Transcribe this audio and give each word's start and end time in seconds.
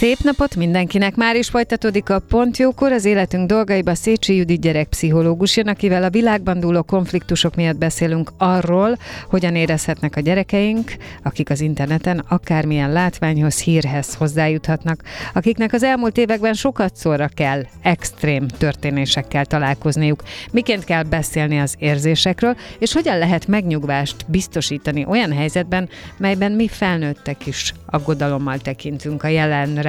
Szép 0.00 0.18
napot 0.18 0.56
mindenkinek! 0.56 1.16
Már 1.16 1.36
is 1.36 1.48
folytatódik 1.48 2.10
a 2.10 2.18
Pont 2.28 2.56
Jókor, 2.56 2.92
az 2.92 3.04
életünk 3.04 3.48
dolgaiba 3.48 3.94
Szécsi 3.94 4.36
Judit 4.36 4.60
gyerekpszichológus 4.60 5.56
jön, 5.56 5.68
akivel 5.68 6.02
a 6.02 6.10
világban 6.10 6.60
dúló 6.60 6.82
konfliktusok 6.82 7.54
miatt 7.54 7.76
beszélünk 7.76 8.32
arról, 8.38 8.98
hogyan 9.28 9.56
érezhetnek 9.56 10.16
a 10.16 10.20
gyerekeink, 10.20 10.92
akik 11.22 11.50
az 11.50 11.60
interneten 11.60 12.24
akármilyen 12.28 12.92
látványhoz, 12.92 13.60
hírhez 13.60 14.14
hozzájuthatnak, 14.14 15.02
akiknek 15.34 15.72
az 15.72 15.82
elmúlt 15.82 16.18
években 16.18 16.54
sokat 16.54 16.96
szóra 16.96 17.28
kell 17.28 17.62
extrém 17.82 18.46
történésekkel 18.48 19.44
találkozniuk. 19.44 20.22
Miként 20.50 20.84
kell 20.84 21.02
beszélni 21.02 21.58
az 21.58 21.74
érzésekről, 21.78 22.56
és 22.78 22.92
hogyan 22.92 23.18
lehet 23.18 23.46
megnyugvást 23.46 24.16
biztosítani 24.26 25.04
olyan 25.08 25.32
helyzetben, 25.32 25.88
melyben 26.16 26.52
mi 26.52 26.68
felnőttek 26.68 27.46
is 27.46 27.74
aggodalommal 27.86 28.58
tekintünk 28.58 29.22
a 29.22 29.28
jelenre, 29.28 29.88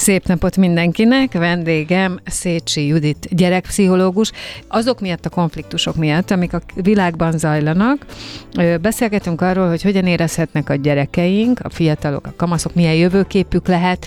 Szép 0.00 0.26
napot 0.26 0.56
mindenkinek! 0.56 1.32
Vendégem 1.32 2.20
Szécsi 2.26 2.86
Judit 2.86 3.28
gyerekpszichológus. 3.30 4.32
Azok 4.68 5.00
miatt 5.00 5.26
a 5.26 5.28
konfliktusok 5.28 5.96
miatt, 5.96 6.30
amik 6.30 6.52
a 6.52 6.60
világban 6.74 7.38
zajlanak, 7.38 8.06
beszélgetünk 8.80 9.40
arról, 9.40 9.68
hogy 9.68 9.82
hogyan 9.82 10.06
érezhetnek 10.06 10.68
a 10.70 10.74
gyerekeink, 10.74 11.60
a 11.62 11.70
fiatalok, 11.70 12.26
a 12.26 12.32
kamaszok, 12.36 12.74
milyen 12.74 12.94
jövőképük 12.94 13.68
lehet, 13.68 14.06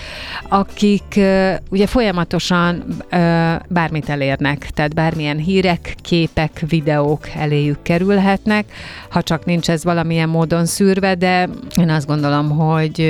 akik 0.50 1.20
ugye 1.70 1.88
folyamatosan 1.88 2.84
bármit 3.68 4.10
elérnek, 4.10 4.70
tehát 4.74 4.94
bármilyen 4.94 5.38
hírek, 5.38 5.96
képek, 6.02 6.64
videók 6.68 7.28
eléjük 7.36 7.82
kerülhetnek, 7.82 8.66
ha 9.10 9.22
csak 9.22 9.46
nincs 9.46 9.70
ez 9.70 9.84
valamilyen 9.84 10.30
módon 10.30 10.66
szűrve, 10.66 11.16
de 11.16 11.50
én 11.80 11.90
azt 11.90 12.08
gondolom, 12.08 12.50
hogy 12.50 13.02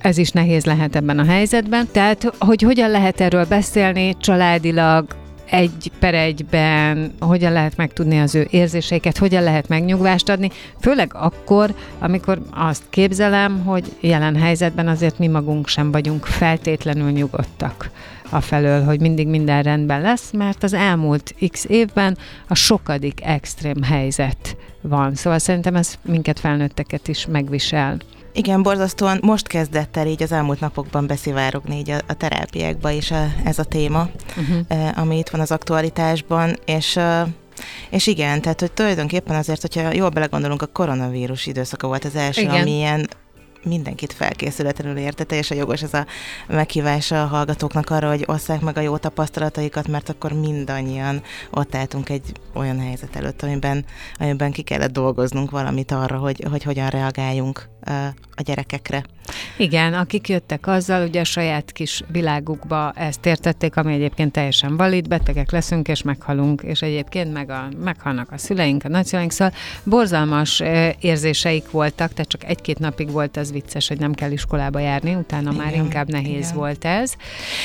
ez 0.00 0.18
is 0.18 0.30
nehéz 0.30 0.64
lehet 0.64 0.96
ebben 0.96 1.18
a 1.18 1.24
helyzetben. 1.24 1.88
Tehát, 1.92 2.32
hogy 2.38 2.62
hogyan 2.62 2.90
lehet 2.90 3.20
erről 3.20 3.44
beszélni 3.44 4.16
családilag, 4.20 5.06
egy 5.50 5.90
per 5.98 6.14
egyben, 6.14 7.14
hogyan 7.20 7.52
lehet 7.52 7.76
megtudni 7.76 8.20
az 8.20 8.34
ő 8.34 8.46
érzéseiket, 8.50 9.18
hogyan 9.18 9.42
lehet 9.42 9.68
megnyugvást 9.68 10.28
adni, 10.28 10.50
főleg 10.80 11.10
akkor, 11.14 11.74
amikor 11.98 12.38
azt 12.50 12.82
képzelem, 12.90 13.64
hogy 13.64 13.92
jelen 14.00 14.36
helyzetben 14.36 14.88
azért 14.88 15.18
mi 15.18 15.26
magunk 15.26 15.68
sem 15.68 15.90
vagyunk 15.90 16.26
feltétlenül 16.26 17.10
nyugodtak 17.10 17.90
a 18.30 18.40
felől, 18.40 18.84
hogy 18.84 19.00
mindig 19.00 19.28
minden 19.28 19.62
rendben 19.62 20.00
lesz, 20.00 20.30
mert 20.32 20.62
az 20.62 20.72
elmúlt 20.72 21.34
x 21.50 21.64
évben 21.68 22.18
a 22.48 22.54
sokadik 22.54 23.20
extrém 23.24 23.82
helyzet 23.82 24.56
van. 24.80 25.14
Szóval 25.14 25.38
szerintem 25.38 25.76
ez 25.76 25.94
minket 26.02 26.40
felnőtteket 26.40 27.08
is 27.08 27.26
megvisel. 27.26 27.96
Igen, 28.32 28.62
borzasztóan 28.62 29.18
most 29.22 29.46
kezdett 29.46 29.96
el 29.96 30.06
így 30.06 30.22
az 30.22 30.32
elmúlt 30.32 30.60
napokban 30.60 31.06
beszivárogni 31.06 31.76
így 31.76 31.90
a, 31.90 31.98
a 32.06 32.14
terápiákba 32.14 32.90
is 32.90 33.10
a, 33.10 33.26
ez 33.44 33.58
a 33.58 33.64
téma, 33.64 34.08
uh-huh. 34.36 34.98
ami 34.98 35.18
itt 35.18 35.28
van 35.28 35.40
az 35.40 35.50
aktualitásban, 35.50 36.56
és 36.64 36.98
és 37.90 38.06
igen, 38.06 38.40
tehát 38.40 38.60
hogy 38.60 38.72
tulajdonképpen 38.72 39.36
azért, 39.36 39.60
hogyha 39.60 39.92
jól 39.92 40.08
belegondolunk, 40.08 40.62
a 40.62 40.66
koronavírus 40.66 41.46
időszaka 41.46 41.86
volt 41.86 42.04
az 42.04 42.16
első, 42.16 42.40
igen. 42.40 42.60
ami 42.60 42.76
ilyen 42.76 43.08
mindenkit 43.62 44.12
felkészületlenül 44.12 44.96
érte, 44.96 45.24
teljesen 45.24 45.56
jogos 45.56 45.82
ez 45.82 45.94
a 45.94 46.06
meghívás 46.48 47.10
a 47.10 47.26
hallgatóknak 47.26 47.90
arra, 47.90 48.08
hogy 48.08 48.24
osszák 48.26 48.60
meg 48.60 48.76
a 48.76 48.80
jó 48.80 48.96
tapasztalataikat, 48.96 49.88
mert 49.88 50.08
akkor 50.08 50.32
mindannyian 50.32 51.22
ott 51.50 51.74
álltunk 51.74 52.08
egy 52.08 52.32
olyan 52.54 52.80
helyzet 52.80 53.16
előtt, 53.16 53.42
amiben, 53.42 53.84
amiben 54.18 54.52
ki 54.52 54.62
kellett 54.62 54.92
dolgoznunk 54.92 55.50
valamit 55.50 55.92
arra, 55.92 56.18
hogy, 56.18 56.44
hogy 56.50 56.62
hogyan 56.62 56.88
reagáljunk 56.88 57.68
a 58.36 58.42
gyerekekre. 58.42 59.04
Igen, 59.56 59.94
akik 59.94 60.28
jöttek 60.28 60.66
azzal, 60.66 61.06
ugye 61.06 61.20
a 61.20 61.24
saját 61.24 61.72
kis 61.72 62.02
világukba 62.12 62.92
ezt 62.96 63.26
értették, 63.26 63.76
ami 63.76 63.94
egyébként 63.94 64.32
teljesen 64.32 64.76
valid, 64.76 65.08
betegek 65.08 65.50
leszünk 65.50 65.88
és 65.88 66.02
meghalunk, 66.02 66.62
és 66.62 66.82
egyébként 66.82 67.32
meg 67.32 67.50
a, 67.50 67.68
meghalnak 67.84 68.32
a 68.32 68.38
szüleink, 68.38 68.84
a 68.84 68.88
nagyszüleink, 68.88 69.30
szóval 69.30 69.54
borzalmas 69.84 70.62
érzéseik 71.00 71.70
voltak, 71.70 72.12
tehát 72.12 72.30
csak 72.30 72.44
egy-két 72.44 72.78
napig 72.78 73.10
volt 73.10 73.36
az 73.36 73.52
vicces, 73.52 73.88
hogy 73.88 73.98
nem 73.98 74.12
kell 74.12 74.30
iskolába 74.30 74.78
járni, 74.78 75.14
utána 75.14 75.50
igen, 75.50 75.64
már 75.64 75.74
inkább 75.74 76.10
nehéz 76.10 76.46
igen. 76.46 76.56
volt 76.56 76.84
ez. 76.84 77.12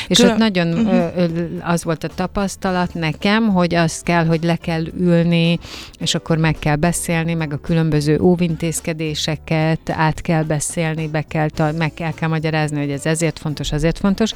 És 0.08 0.18
Külön... 0.18 0.32
ott 0.32 0.38
nagyon 0.38 0.68
uh-huh. 0.68 1.44
az 1.62 1.84
volt 1.84 2.03
a 2.03 2.08
tapasztalat 2.08 2.94
nekem, 2.94 3.50
hogy 3.50 3.76
azt 3.76 4.03
kell, 4.03 4.26
hogy 4.26 4.44
le 4.44 4.56
kell 4.56 4.84
ülni, 5.00 5.59
és 6.00 6.16
akkor 6.16 6.38
meg 6.38 6.56
kell 6.59 6.76
beszélni, 6.76 7.34
meg 7.34 7.53
a 7.53 7.58
különböző 7.58 8.20
óvintézkedéseket 8.20 9.90
át 9.90 10.15
kell 10.22 10.44
beszélni, 10.44 11.08
be 11.08 11.22
kell 11.22 11.48
meg 11.78 11.94
kell, 11.94 12.12
kell 12.12 12.30
magyarázni, 12.30 12.80
hogy 12.80 12.92
ez 12.92 13.06
ezért 13.06 13.40
fontos, 13.40 13.72
azért 13.72 13.98
fontos. 13.98 14.31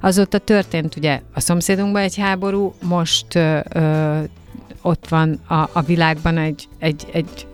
Azóta 0.00 0.38
történt 0.38 0.96
ugye 0.96 1.20
a 1.34 1.40
szomszédunkban 1.40 2.02
egy 2.02 2.16
háború, 2.16 2.74
most 2.82 3.34
ö, 3.34 4.20
ott 4.82 5.08
van 5.08 5.40
a, 5.48 5.68
a 5.72 5.82
világban 5.86 6.38
egy, 6.38 6.68
egy, 6.78 7.06
egy 7.12 7.46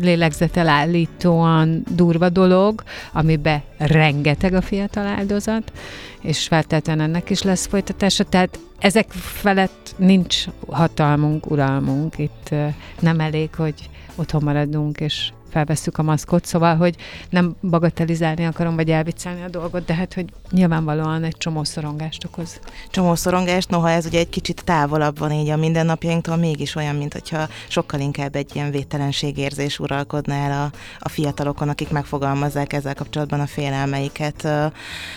lélegzetelállítóan 0.00 1.82
durva 1.94 2.28
dolog, 2.28 2.82
amiben 3.12 3.62
rengeteg 3.76 4.54
a 4.54 4.60
fiatal 4.60 5.06
áldozat, 5.06 5.72
és 6.20 6.46
feltétlenül 6.46 7.02
ennek 7.02 7.30
is 7.30 7.42
lesz 7.42 7.66
folytatása. 7.66 8.24
Tehát 8.24 8.58
ezek 8.78 9.10
felett 9.12 9.94
nincs 9.96 10.44
hatalmunk, 10.68 11.50
uralmunk. 11.50 12.18
Itt 12.18 12.54
nem 13.00 13.20
elég, 13.20 13.54
hogy 13.54 13.90
otthon 14.14 14.42
maradunk, 14.42 15.00
és 15.00 15.32
felvesszük 15.50 15.98
a 15.98 16.02
maszkot, 16.02 16.44
szóval, 16.44 16.76
hogy 16.76 16.96
nem 17.30 17.56
bagatelizálni 17.62 18.46
akarom, 18.46 18.74
vagy 18.74 18.90
elviccelni 18.90 19.42
a 19.42 19.48
dolgot, 19.48 19.84
de 19.84 19.94
hát, 19.94 20.14
hogy 20.14 20.24
nyilvánvalóan 20.50 21.24
egy 21.24 21.36
csomó 21.36 21.64
szorongást 21.64 22.24
okoz. 22.24 22.60
Csomó 22.90 23.14
szorongást, 23.14 23.70
noha 23.70 23.90
ez 23.90 24.06
ugye 24.06 24.18
egy 24.18 24.28
kicsit 24.28 24.64
távolabb 24.64 25.18
van 25.18 25.32
így 25.32 25.48
a 25.48 25.56
mindennapjainktól, 25.56 26.36
mégis 26.36 26.74
olyan, 26.74 26.94
mint 26.94 27.12
hogyha 27.12 27.48
sokkal 27.68 28.00
inkább 28.00 28.36
egy 28.36 28.50
ilyen 28.54 28.70
védtelenségérzés 28.70 29.78
uralkodna 29.78 30.34
el 30.34 30.62
a, 30.64 30.76
a 30.98 31.08
fiatalokon, 31.08 31.68
akik 31.68 31.90
megfogalmazzák 31.90 32.72
ezzel 32.72 32.94
kapcsolatban 32.94 33.40
a 33.40 33.46
félelmeiket. 33.46 34.48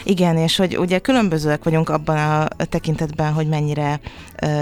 Igen, 0.04 0.38
és 0.38 0.56
hogy 0.56 0.78
ugye 0.78 1.00
különbözőek 1.00 1.64
vagyunk 1.64 1.90
abban 1.90 2.18
a 2.18 2.66
tekintetben, 2.66 3.34
hogy 3.34 3.48
mennyire 3.48 4.00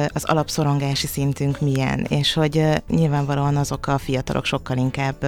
az 0.07 0.23
alapszorongási 0.23 1.07
szintünk 1.07 1.59
milyen, 1.59 2.05
és 2.09 2.33
hogy 2.33 2.65
nyilvánvalóan 2.87 3.57
azok 3.57 3.87
a 3.87 3.97
fiatalok 3.97 4.45
sokkal 4.45 4.77
inkább 4.77 5.25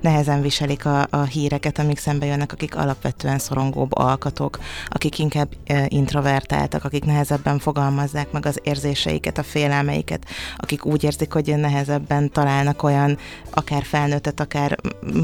nehezen 0.00 0.42
viselik 0.42 0.84
a, 0.84 1.06
a 1.10 1.22
híreket, 1.22 1.78
amik 1.78 1.98
szembe 1.98 2.26
jönnek, 2.26 2.52
akik 2.52 2.76
alapvetően 2.76 3.38
szorongóbb 3.38 3.94
alkatok, 3.94 4.58
akik 4.88 5.18
inkább 5.18 5.48
introvertáltak, 5.88 6.84
akik 6.84 7.04
nehezebben 7.04 7.58
fogalmazzák 7.58 8.30
meg 8.30 8.46
az 8.46 8.60
érzéseiket, 8.62 9.38
a 9.38 9.42
félelmeiket, 9.42 10.24
akik 10.56 10.84
úgy 10.84 11.04
érzik, 11.04 11.32
hogy 11.32 11.56
nehezebben 11.56 12.30
találnak 12.30 12.82
olyan 12.82 13.18
akár 13.50 13.84
felnőttet, 13.84 14.40
akár 14.40 14.76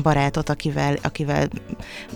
barátot, 0.02 0.48
akivel, 0.48 0.96
akivel 1.02 1.48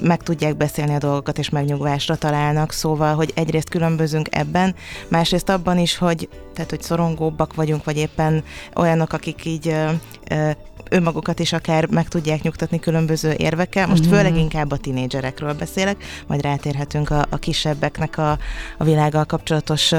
meg 0.00 0.22
tudják 0.22 0.56
beszélni 0.56 0.94
a 0.94 0.98
dolgokat, 0.98 1.38
és 1.38 1.48
megnyugvásra 1.48 2.16
találnak. 2.16 2.72
Szóval, 2.72 3.14
hogy 3.14 3.32
egyrészt 3.34 3.68
különbözünk 3.68 4.28
ebben, 4.30 4.74
másrészt 5.08 5.48
abban 5.48 5.78
is, 5.78 5.96
hogy 5.96 6.28
tehát, 6.54 6.70
hogy 6.70 6.82
szorongóbbak 6.82 7.54
vagyunk, 7.54 7.84
vagy 7.84 7.96
éppen 7.96 8.44
olyanok, 8.74 9.12
akik 9.12 9.44
így 9.44 9.68
ö, 9.68 9.90
ö, 10.30 10.50
önmagukat 10.90 11.38
is 11.38 11.52
akár 11.52 11.86
meg 11.86 12.08
tudják 12.08 12.42
nyugtatni 12.42 12.80
különböző 12.80 13.34
érvekkel. 13.36 13.86
Most 13.86 14.04
uh-huh. 14.04 14.16
főleg 14.16 14.36
inkább 14.36 14.70
a 14.72 14.76
tinédzserekről 14.76 15.54
beszélek, 15.54 15.96
majd 16.26 16.42
rátérhetünk 16.42 17.10
a, 17.10 17.24
a 17.30 17.36
kisebbeknek 17.36 18.18
a, 18.18 18.38
a 18.78 18.84
világgal 18.84 19.24
kapcsolatos 19.24 19.92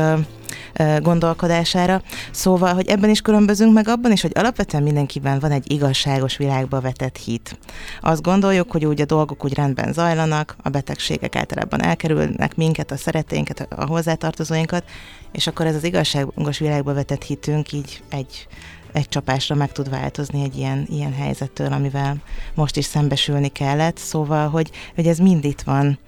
gondolkodására. 1.00 2.02
Szóval, 2.32 2.74
hogy 2.74 2.88
ebben 2.88 3.10
is 3.10 3.22
különbözünk, 3.22 3.74
meg 3.74 3.88
abban 3.88 4.12
is, 4.12 4.22
hogy 4.22 4.32
alapvetően 4.34 4.84
mindenkiben 4.84 5.40
van 5.40 5.52
egy 5.52 5.72
igazságos 5.72 6.38
világba 6.38 6.82
vetett 6.82 7.18
hit. 7.18 7.58
Azt 8.02 8.22
gondoljuk, 8.22 8.72
hogy 8.72 8.86
úgy 8.86 9.02
a 9.02 9.06
dolgok 9.06 9.44
úgy 9.44 9.54
rendben 9.54 9.94
zajlanak, 9.94 10.56
a 10.64 10.70
betegségek 10.70 11.36
általában 11.36 11.84
elkerülnek 11.84 12.56
minket, 12.56 12.92
a 12.92 12.98
szereténket, 12.98 13.68
a 13.76 13.86
hozzátartozóinkat, 13.86 14.84
és 15.32 15.48
akkor 15.48 15.66
ez 15.66 15.76
az 15.76 15.84
igazságos 15.84 16.60
világba 16.60 16.94
vetett 16.94 17.24
hitünk 17.24 17.72
így 17.72 18.04
egy 18.10 18.48
egy 18.98 19.10
csapásra 19.10 19.56
meg 19.56 19.72
tud 19.72 19.90
változni 19.90 20.44
egy 20.44 20.58
ilyen, 20.58 20.86
ilyen 20.90 21.14
helyzettől, 21.14 21.74
amivel 21.74 22.16
most 22.54 22.78
is 22.78 22.86
szembesülni 22.86 23.48
kellett. 23.48 23.98
Szóval, 23.98 24.50
hogy, 24.50 24.72
hogy 24.96 25.08
ez 25.08 25.18
mind 25.18 25.44
itt 25.44 25.62
van 25.62 26.00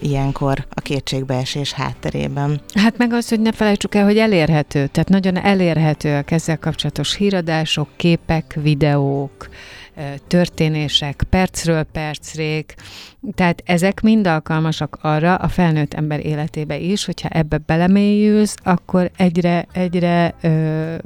ilyenkor 0.00 0.66
a 0.70 0.80
kétségbeesés 0.80 1.72
hátterében. 1.72 2.60
Hát 2.74 2.98
meg 2.98 3.12
az, 3.12 3.28
hogy 3.28 3.40
ne 3.40 3.52
felejtsük 3.52 3.94
el, 3.94 4.04
hogy 4.04 4.18
elérhető, 4.18 4.86
tehát 4.86 5.08
nagyon 5.08 5.36
elérhetőek 5.36 6.30
ezzel 6.30 6.58
kapcsolatos 6.58 7.14
híradások, 7.14 7.88
képek, 7.96 8.58
videók, 8.62 9.48
történések, 10.26 11.22
percről 11.30 11.82
percrék, 11.82 12.74
tehát 13.34 13.62
ezek 13.64 14.00
mind 14.00 14.26
alkalmasak 14.26 14.98
arra 15.00 15.34
a 15.34 15.48
felnőtt 15.48 15.94
ember 15.94 16.26
életébe 16.26 16.78
is, 16.78 17.04
hogyha 17.04 17.28
ebbe 17.28 17.58
belemélyülsz, 17.66 18.54
akkor 18.62 19.10
egyre, 19.16 19.66
egyre 19.72 20.34
ö, 20.40 20.48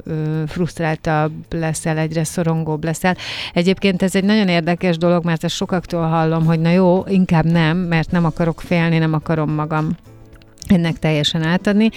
ö, 0.03 0.43
frusztráltabb 0.47 1.31
leszel, 1.49 1.97
egyre 1.97 2.23
szorongóbb 2.23 2.83
leszel. 2.83 3.15
Egyébként 3.53 4.01
ez 4.01 4.15
egy 4.15 4.23
nagyon 4.23 4.47
érdekes 4.47 4.97
dolog, 4.97 5.25
mert 5.25 5.43
ezt 5.43 5.55
sokaktól 5.55 6.07
hallom, 6.07 6.45
hogy 6.45 6.59
na 6.59 6.69
jó, 6.69 7.03
inkább 7.07 7.45
nem, 7.45 7.77
mert 7.77 8.11
nem 8.11 8.25
akarok 8.25 8.61
félni, 8.61 8.97
nem 8.97 9.13
akarom 9.13 9.51
magam 9.51 9.97
ennek 10.67 10.99
teljesen 10.99 11.43
átadni. 11.43 11.89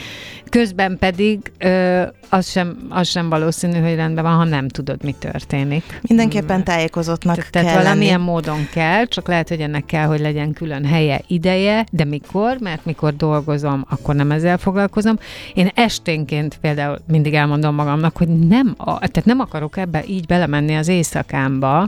Közben 0.49 0.97
pedig 0.99 1.53
ö, 1.59 2.03
az, 2.29 2.51
sem, 2.51 2.77
az 2.89 3.09
sem 3.09 3.29
valószínű, 3.29 3.81
hogy 3.81 3.95
rendben 3.95 4.25
van, 4.25 4.37
ha 4.37 4.45
nem 4.45 4.69
tudod, 4.69 5.05
mi 5.05 5.15
történik. 5.19 6.01
Mindenképpen 6.03 6.65
tájékozottnak 6.65 7.37
Te, 7.37 7.47
Tehát 7.51 7.73
kell 7.73 7.83
valamilyen 7.83 8.19
lenni. 8.19 8.31
módon 8.31 8.69
kell, 8.73 9.05
csak 9.05 9.29
lehet, 9.29 9.49
hogy 9.49 9.61
ennek 9.61 9.85
kell, 9.85 10.07
hogy 10.07 10.21
legyen 10.21 10.53
külön 10.53 10.85
helye, 10.85 11.21
ideje, 11.27 11.87
de 11.91 12.05
mikor, 12.05 12.57
mert 12.61 12.85
mikor 12.85 13.17
dolgozom, 13.17 13.85
akkor 13.91 14.15
nem 14.15 14.31
ezzel 14.31 14.59
foglalkozom. 14.59 15.19
Én 15.55 15.71
esténként 15.75 16.59
például 16.61 16.99
mindig 17.07 17.35
elmondom 17.35 17.75
magamnak, 17.75 18.17
hogy 18.17 18.29
nem, 18.29 18.75
a, 18.77 18.99
tehát 18.99 19.25
nem 19.25 19.41
akarok 19.41 19.77
ebbe 19.77 20.05
így 20.07 20.27
belemenni 20.27 20.75
az 20.75 20.89
éjszakámba. 20.89 21.79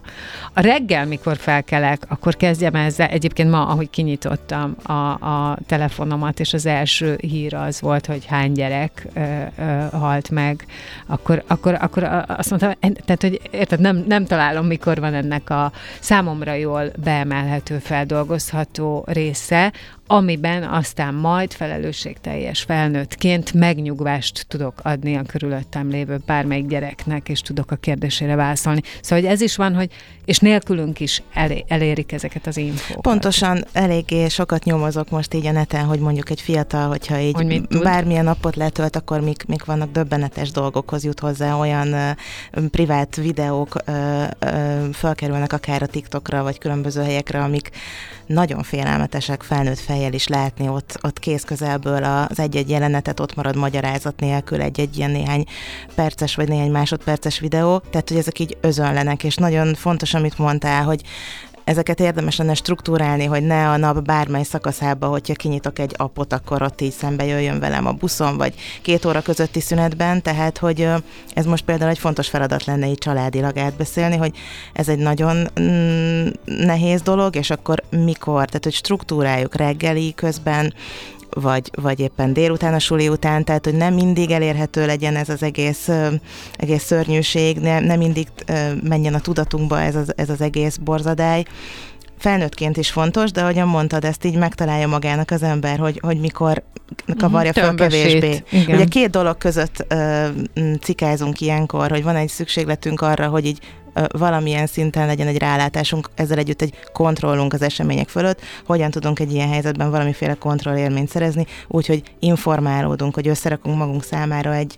A 0.52 0.61
reggel, 0.61 1.06
mikor 1.06 1.37
felkelek, 1.37 2.02
akkor 2.08 2.37
kezdjem 2.37 2.75
ezzel. 2.75 3.08
Egyébként 3.08 3.50
ma, 3.50 3.67
ahogy 3.67 3.90
kinyitottam 3.90 4.76
a, 4.82 4.93
a 4.93 5.58
telefonomat, 5.67 6.40
és 6.40 6.52
az 6.52 6.65
első 6.66 7.18
hír 7.20 7.54
az 7.54 7.80
volt, 7.80 8.06
hogy 8.06 8.24
hány 8.24 8.52
gyerek 8.52 9.06
ö, 9.14 9.20
ö, 9.58 9.86
halt 9.92 10.30
meg, 10.30 10.66
akkor, 11.06 11.42
akkor, 11.46 11.76
akkor 11.80 12.24
azt 12.26 12.50
mondtam, 12.50 12.72
tehát, 12.80 13.22
hogy 13.22 13.40
érted, 13.50 13.80
nem, 13.80 14.04
nem 14.06 14.24
találom, 14.24 14.66
mikor 14.66 15.00
van 15.00 15.14
ennek 15.14 15.50
a 15.50 15.72
számomra 16.00 16.52
jól 16.52 16.90
beemelhető, 17.04 17.78
feldolgozható 17.78 19.04
része, 19.06 19.72
amiben 20.06 20.62
aztán 20.62 21.14
majd 21.14 21.53
felelősségteljes 21.53 22.62
felnőttként 22.62 23.53
megnyugvást 23.53 24.47
tudok 24.49 24.75
adni 24.82 25.17
a 25.17 25.23
körülöttem 25.23 25.88
lévő 25.88 26.20
bármelyik 26.26 26.67
gyereknek, 26.67 27.29
és 27.29 27.41
tudok 27.41 27.70
a 27.70 27.76
kérdésére 27.76 28.35
válaszolni. 28.35 28.81
Szóval, 29.00 29.25
hogy 29.25 29.32
ez 29.32 29.41
is 29.41 29.56
van, 29.56 29.75
hogy 29.75 29.91
és 30.25 30.38
nélkülünk 30.38 31.00
is 31.00 31.23
elé, 31.35 31.64
elérik 31.69 32.12
ezeket 32.12 32.47
az 32.47 32.56
infókat. 32.56 33.03
Pontosan 33.03 33.64
eléggé 33.73 34.29
sokat 34.29 34.64
nyomozok 34.64 35.11
most 35.11 35.35
így 35.35 35.47
a 35.47 35.53
neten, 35.53 35.85
hogy 35.85 35.99
mondjuk 35.99 36.31
egy 36.31 36.41
fiatal, 36.41 36.88
hogyha 36.88 37.19
így 37.19 37.35
hogy 37.35 37.67
bármilyen 37.82 38.25
napot 38.25 38.56
letölt, 38.56 38.97
akkor 38.97 39.20
mik, 39.20 39.47
mik 39.47 39.64
vannak 39.64 39.91
döbbenetes 39.91 40.50
dolgokhoz 40.50 41.05
jut 41.05 41.20
hozzá, 41.20 41.55
olyan 41.55 41.93
uh, 41.93 42.64
privát 42.67 43.17
videók 43.17 43.75
uh, 43.87 43.94
uh, 44.41 44.93
felkerülnek 44.93 45.53
akár 45.53 45.82
a 45.82 45.87
TikTokra, 45.87 46.43
vagy 46.43 46.58
különböző 46.58 47.03
helyekre, 47.03 47.43
amik 47.43 47.70
nagyon 48.26 48.62
félelmetesek 48.62 49.43
felnőtt 49.43 49.78
fejjel 49.78 50.12
is 50.12 50.28
látni 50.28 50.69
ott, 50.69 50.99
ott 51.02 51.19
kész 51.19 51.43
közelből 51.43 52.05
az 52.05 52.38
egy-egy 52.38 52.70
jelenetet, 52.70 53.20
ott 53.20 53.34
marad 53.34 53.56
magyarázat 53.56 54.20
nélkül 54.20 54.61
egy-egy 54.61 54.96
ilyen 54.96 55.11
néhány 55.11 55.44
perces 55.94 56.34
vagy 56.34 56.49
néhány 56.49 56.70
másodperces 56.70 57.38
videó, 57.38 57.78
tehát 57.90 58.08
hogy 58.08 58.19
ezek 58.19 58.38
így 58.38 58.56
özönlenek, 58.61 59.25
és 59.25 59.34
nagyon 59.34 59.75
fontos, 59.75 60.14
amit 60.14 60.38
mondtál, 60.38 60.84
hogy 60.84 61.02
ezeket 61.66 62.00
érdemes 62.00 62.36
lenne 62.36 62.54
struktúrálni, 62.54 63.24
hogy 63.24 63.42
ne 63.42 63.68
a 63.68 63.76
nap 63.76 64.02
bármely 64.02 64.42
szakaszába, 64.42 65.06
hogyha 65.06 65.34
kinyitok 65.34 65.78
egy 65.78 65.94
apot, 65.96 66.32
akkor 66.32 66.62
ott 66.62 66.80
így 66.80 66.92
szembe 66.92 67.24
jöjjön 67.24 67.60
velem 67.60 67.86
a 67.86 67.92
buszon, 67.92 68.36
vagy 68.36 68.54
két 68.82 69.04
óra 69.04 69.20
közötti 69.20 69.60
szünetben, 69.60 70.22
tehát 70.22 70.58
hogy 70.58 70.88
ez 71.34 71.44
most 71.44 71.64
például 71.64 71.90
egy 71.90 71.98
fontos 71.98 72.28
feladat 72.28 72.64
lenne 72.64 72.88
így 72.88 72.98
családilag 72.98 73.58
átbeszélni, 73.58 74.16
hogy 74.16 74.36
ez 74.72 74.88
egy 74.88 74.98
nagyon 74.98 75.48
mm, 75.60 76.26
nehéz 76.44 77.02
dolog, 77.02 77.36
és 77.36 77.50
akkor 77.50 77.82
mikor, 77.90 78.44
tehát 78.44 78.64
hogy 78.64 78.74
struktúráljuk 78.74 79.54
reggeli 79.54 80.14
közben, 80.14 80.74
vagy, 81.40 81.70
vagy 81.74 82.00
éppen 82.00 82.32
délután 82.32 82.74
a 82.74 82.78
suli 82.78 83.08
után, 83.08 83.44
tehát 83.44 83.64
hogy 83.64 83.74
nem 83.74 83.94
mindig 83.94 84.30
elérhető 84.30 84.86
legyen 84.86 85.16
ez 85.16 85.28
az 85.28 85.42
egész, 85.42 85.88
egész 86.56 86.82
szörnyűség, 86.82 87.58
nem, 87.58 87.84
nem 87.84 87.98
mindig 87.98 88.28
menjen 88.82 89.14
a 89.14 89.20
tudatunkba 89.20 89.80
ez 89.80 89.94
az, 89.94 90.12
ez 90.16 90.30
az 90.30 90.40
egész 90.40 90.76
borzadály, 90.76 91.44
felnőttként 92.18 92.76
is 92.76 92.90
fontos, 92.90 93.30
de 93.30 93.40
ahogyan 93.40 93.68
mondtad, 93.68 94.04
ezt 94.04 94.24
így 94.24 94.36
megtalálja 94.36 94.86
magának 94.86 95.30
az 95.30 95.42
ember, 95.42 95.78
hogy, 95.78 96.00
hogy 96.02 96.20
mikor 96.20 96.62
kavarja 97.18 97.52
fel 97.52 97.74
kevésbé. 97.74 98.42
Igen. 98.50 98.76
Ugye 98.76 98.84
két 98.84 99.10
dolog 99.10 99.38
között 99.38 99.86
uh, 99.94 100.26
cikázunk 100.80 101.40
ilyenkor, 101.40 101.90
hogy 101.90 102.02
van 102.02 102.16
egy 102.16 102.28
szükségletünk 102.28 103.00
arra, 103.00 103.26
hogy 103.26 103.46
így 103.46 103.58
valamilyen 104.08 104.66
szinten 104.66 105.06
legyen 105.06 105.26
egy 105.26 105.38
rálátásunk, 105.38 106.10
ezzel 106.14 106.38
együtt 106.38 106.62
egy 106.62 106.75
kontrollunk 106.93 107.52
az 107.52 107.62
események 107.62 108.08
fölött, 108.08 108.40
hogyan 108.66 108.90
tudunk 108.90 109.19
egy 109.19 109.32
ilyen 109.32 109.48
helyzetben 109.48 109.90
valamiféle 109.90 110.34
kontrollélményt 110.34 111.08
szerezni, 111.08 111.46
úgyhogy 111.69 112.02
informálódunk, 112.19 113.14
hogy 113.14 113.28
összerakunk 113.28 113.76
magunk 113.76 114.04
számára 114.04 114.54
egy 114.54 114.76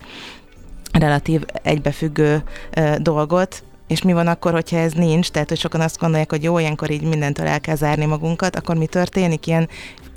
relatív 0.92 1.42
egybefüggő 1.62 2.42
uh, 2.76 2.96
dolgot, 2.96 3.62
és 3.88 4.02
mi 4.02 4.12
van 4.12 4.26
akkor, 4.26 4.52
hogyha 4.52 4.76
ez 4.76 4.92
nincs, 4.92 5.28
tehát 5.28 5.48
hogy 5.48 5.58
sokan 5.58 5.80
azt 5.80 5.98
gondolják, 5.98 6.30
hogy 6.30 6.42
jó, 6.42 6.58
ilyenkor 6.58 6.90
így 6.90 7.02
mindentől 7.02 7.46
el 7.46 7.60
kell 7.60 7.76
zárni 7.76 8.04
magunkat, 8.04 8.56
akkor 8.56 8.76
mi 8.76 8.86
történik? 8.86 9.46
Ilyen 9.46 9.68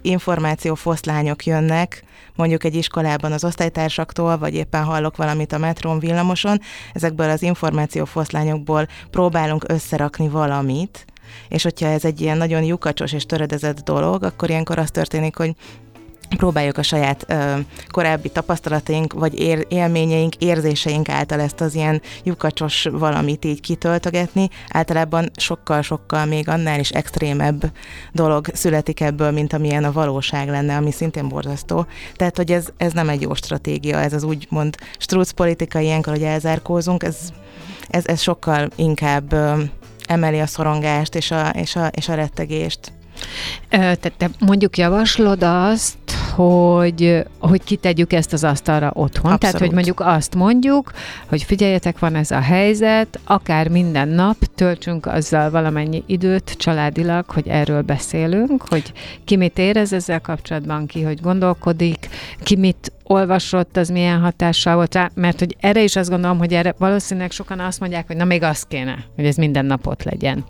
információfoszlányok 0.01 1.45
jönnek, 1.45 2.03
mondjuk 2.35 2.63
egy 2.63 2.75
iskolában 2.75 3.31
az 3.31 3.43
osztálytársaktól, 3.43 4.37
vagy 4.37 4.53
éppen 4.53 4.83
hallok 4.83 5.17
valamit 5.17 5.53
a 5.53 5.57
metrón, 5.57 5.99
villamoson, 5.99 6.59
ezekből 6.93 7.29
az 7.29 7.41
információfoszlányokból 7.41 8.87
próbálunk 9.09 9.63
összerakni 9.67 10.29
valamit, 10.29 11.05
és 11.49 11.63
hogyha 11.63 11.87
ez 11.87 12.05
egy 12.05 12.21
ilyen 12.21 12.37
nagyon 12.37 12.63
lyukacsos 12.63 13.13
és 13.13 13.25
töredezett 13.25 13.79
dolog, 13.79 14.23
akkor 14.23 14.49
ilyenkor 14.49 14.77
az 14.77 14.91
történik, 14.91 15.35
hogy 15.35 15.55
próbáljuk 16.37 16.77
a 16.77 16.83
saját 16.83 17.25
ö, 17.27 17.59
korábbi 17.87 18.29
tapasztalataink, 18.29 19.13
vagy 19.13 19.39
ér, 19.39 19.65
élményeink, 19.69 20.35
érzéseink 20.35 21.09
által 21.09 21.39
ezt 21.39 21.61
az 21.61 21.75
ilyen 21.75 22.01
lyukacsos 22.23 22.87
valamit 22.91 23.45
így 23.45 23.61
kitöltögetni. 23.61 24.49
Általában 24.69 25.31
sokkal-sokkal 25.35 26.25
még 26.25 26.49
annál 26.49 26.79
is 26.79 26.89
extrémebb 26.89 27.71
dolog 28.11 28.47
születik 28.53 28.99
ebből, 28.99 29.31
mint 29.31 29.53
amilyen 29.53 29.83
a 29.83 29.91
valóság 29.91 30.49
lenne, 30.49 30.75
ami 30.75 30.91
szintén 30.91 31.27
borzasztó. 31.27 31.85
Tehát, 32.15 32.37
hogy 32.37 32.51
ez, 32.51 32.67
ez 32.77 32.93
nem 32.93 33.09
egy 33.09 33.21
jó 33.21 33.33
stratégia, 33.33 33.99
ez 33.99 34.13
az 34.13 34.23
úgymond 34.23 34.75
struc 34.97 35.31
politika 35.31 35.79
ilyenkor, 35.79 36.13
hogy 36.13 36.23
elzárkózunk, 36.23 37.03
ez, 37.03 37.17
ez, 37.89 38.05
ez 38.05 38.21
sokkal 38.21 38.69
inkább 38.75 39.33
ö, 39.33 39.61
emeli 40.05 40.39
a 40.39 40.47
szorongást 40.47 41.15
és 41.15 41.31
a, 41.31 41.49
és 41.49 41.75
a, 41.75 41.87
és 41.87 42.09
a 42.09 42.13
rettegést. 42.13 42.91
Te, 43.69 43.95
te 43.95 44.29
mondjuk 44.39 44.77
javaslod 44.77 45.43
azt, 45.43 45.93
hogy, 46.31 47.25
hogy 47.39 47.63
kitegyük 47.63 48.13
ezt 48.13 48.33
az 48.33 48.43
asztalra 48.43 48.91
otthon. 48.93 49.31
Abszolút. 49.31 49.39
Tehát, 49.39 49.59
hogy 49.59 49.71
mondjuk 49.71 49.99
azt 49.99 50.35
mondjuk, 50.35 50.91
hogy 51.27 51.43
figyeljetek, 51.43 51.99
van 51.99 52.15
ez 52.15 52.31
a 52.31 52.39
helyzet, 52.39 53.19
akár 53.23 53.67
minden 53.67 54.07
nap 54.07 54.37
töltsünk 54.55 55.05
azzal 55.05 55.49
valamennyi 55.49 56.03
időt 56.05 56.51
családilag, 56.57 57.29
hogy 57.29 57.47
erről 57.47 57.81
beszélünk, 57.81 58.63
hogy 58.67 58.91
ki 59.25 59.35
mit 59.35 59.57
érez 59.57 59.93
ezzel 59.93 60.21
kapcsolatban, 60.21 60.85
ki 60.85 61.01
hogy 61.01 61.21
gondolkodik, 61.21 62.09
ki 62.43 62.55
mit 62.55 62.91
olvasott, 63.03 63.77
az 63.77 63.89
milyen 63.89 64.19
hatással 64.19 64.75
volt 64.75 64.93
rá, 64.93 65.09
mert 65.13 65.39
hogy 65.39 65.55
erre 65.59 65.83
is 65.83 65.95
azt 65.95 66.09
gondolom, 66.09 66.37
hogy 66.37 66.53
erre 66.53 66.75
valószínűleg 66.77 67.31
sokan 67.31 67.59
azt 67.59 67.79
mondják, 67.79 68.07
hogy 68.07 68.15
na 68.15 68.23
még 68.23 68.43
az 68.43 68.63
kéne, 68.63 69.05
hogy 69.15 69.25
ez 69.25 69.35
minden 69.35 69.65
napot 69.65 70.03
legyen. 70.03 70.45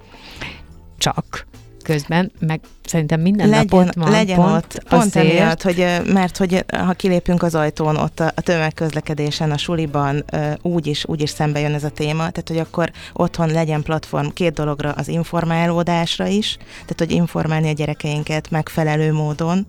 Csak 0.97 1.45
közben, 1.91 2.31
meg 2.39 2.59
szerintem 2.85 3.21
minden 3.21 3.49
legyen, 3.49 3.67
nap 3.69 3.87
ott 3.87 3.93
van. 3.93 4.11
Legyen 4.11 4.35
pont 4.35 4.55
ott, 4.55 4.83
pont 4.89 5.05
azért. 5.05 5.29
emiatt, 5.29 5.61
hogy, 5.61 5.85
mert 6.05 6.37
hogy 6.37 6.65
ha 6.85 6.93
kilépünk 6.93 7.43
az 7.43 7.55
ajtón, 7.55 7.95
ott 7.95 8.19
a, 8.19 8.31
a 8.35 8.41
tömegközlekedésen, 8.41 9.51
a 9.51 9.57
suliban 9.57 10.25
úgy 10.61 10.87
is, 10.87 11.05
úgy 11.07 11.21
is 11.21 11.29
szembe 11.29 11.59
jön 11.59 11.73
ez 11.73 11.83
a 11.83 11.89
téma, 11.89 12.29
tehát 12.29 12.47
hogy 12.47 12.57
akkor 12.57 12.91
otthon 13.13 13.51
legyen 13.51 13.83
platform 13.83 14.27
két 14.27 14.53
dologra, 14.53 14.91
az 14.91 15.07
informálódásra 15.07 16.25
is, 16.25 16.57
tehát 16.71 16.95
hogy 16.97 17.11
informálni 17.11 17.69
a 17.69 17.73
gyerekeinket 17.73 18.49
megfelelő 18.49 19.13
módon, 19.13 19.67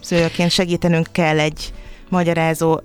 szülőként 0.00 0.50
segítenünk 0.50 1.08
kell 1.12 1.38
egy 1.38 1.72
magyarázó 2.08 2.80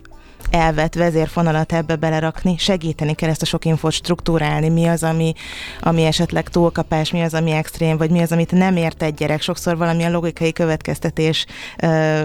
elvet, 0.52 0.96
vezérfonalat 0.96 1.74
ebbe 1.74 1.96
belerakni, 1.96 2.58
segíteni 2.58 3.14
kell 3.14 3.30
ezt 3.30 3.42
a 3.42 3.46
sok 3.46 3.66
infót 3.66 3.92
struktúrálni, 3.92 4.70
mi 4.70 4.86
az, 4.86 5.04
ami, 5.04 5.34
ami 5.80 6.04
esetleg 6.04 6.50
túlkapás, 6.50 7.12
mi 7.12 7.22
az, 7.22 7.34
ami 7.34 7.52
extrém, 7.52 7.98
vagy 7.98 8.10
mi 8.10 8.22
az, 8.22 8.32
amit 8.32 8.52
nem 8.52 8.76
ért 8.76 9.04
egy 9.04 9.14
gyerek. 9.14 9.42
Sokszor 9.42 9.78
valamilyen 9.78 10.12
logikai 10.12 10.54
következtetés 10.54 11.46
ö, 11.78 12.22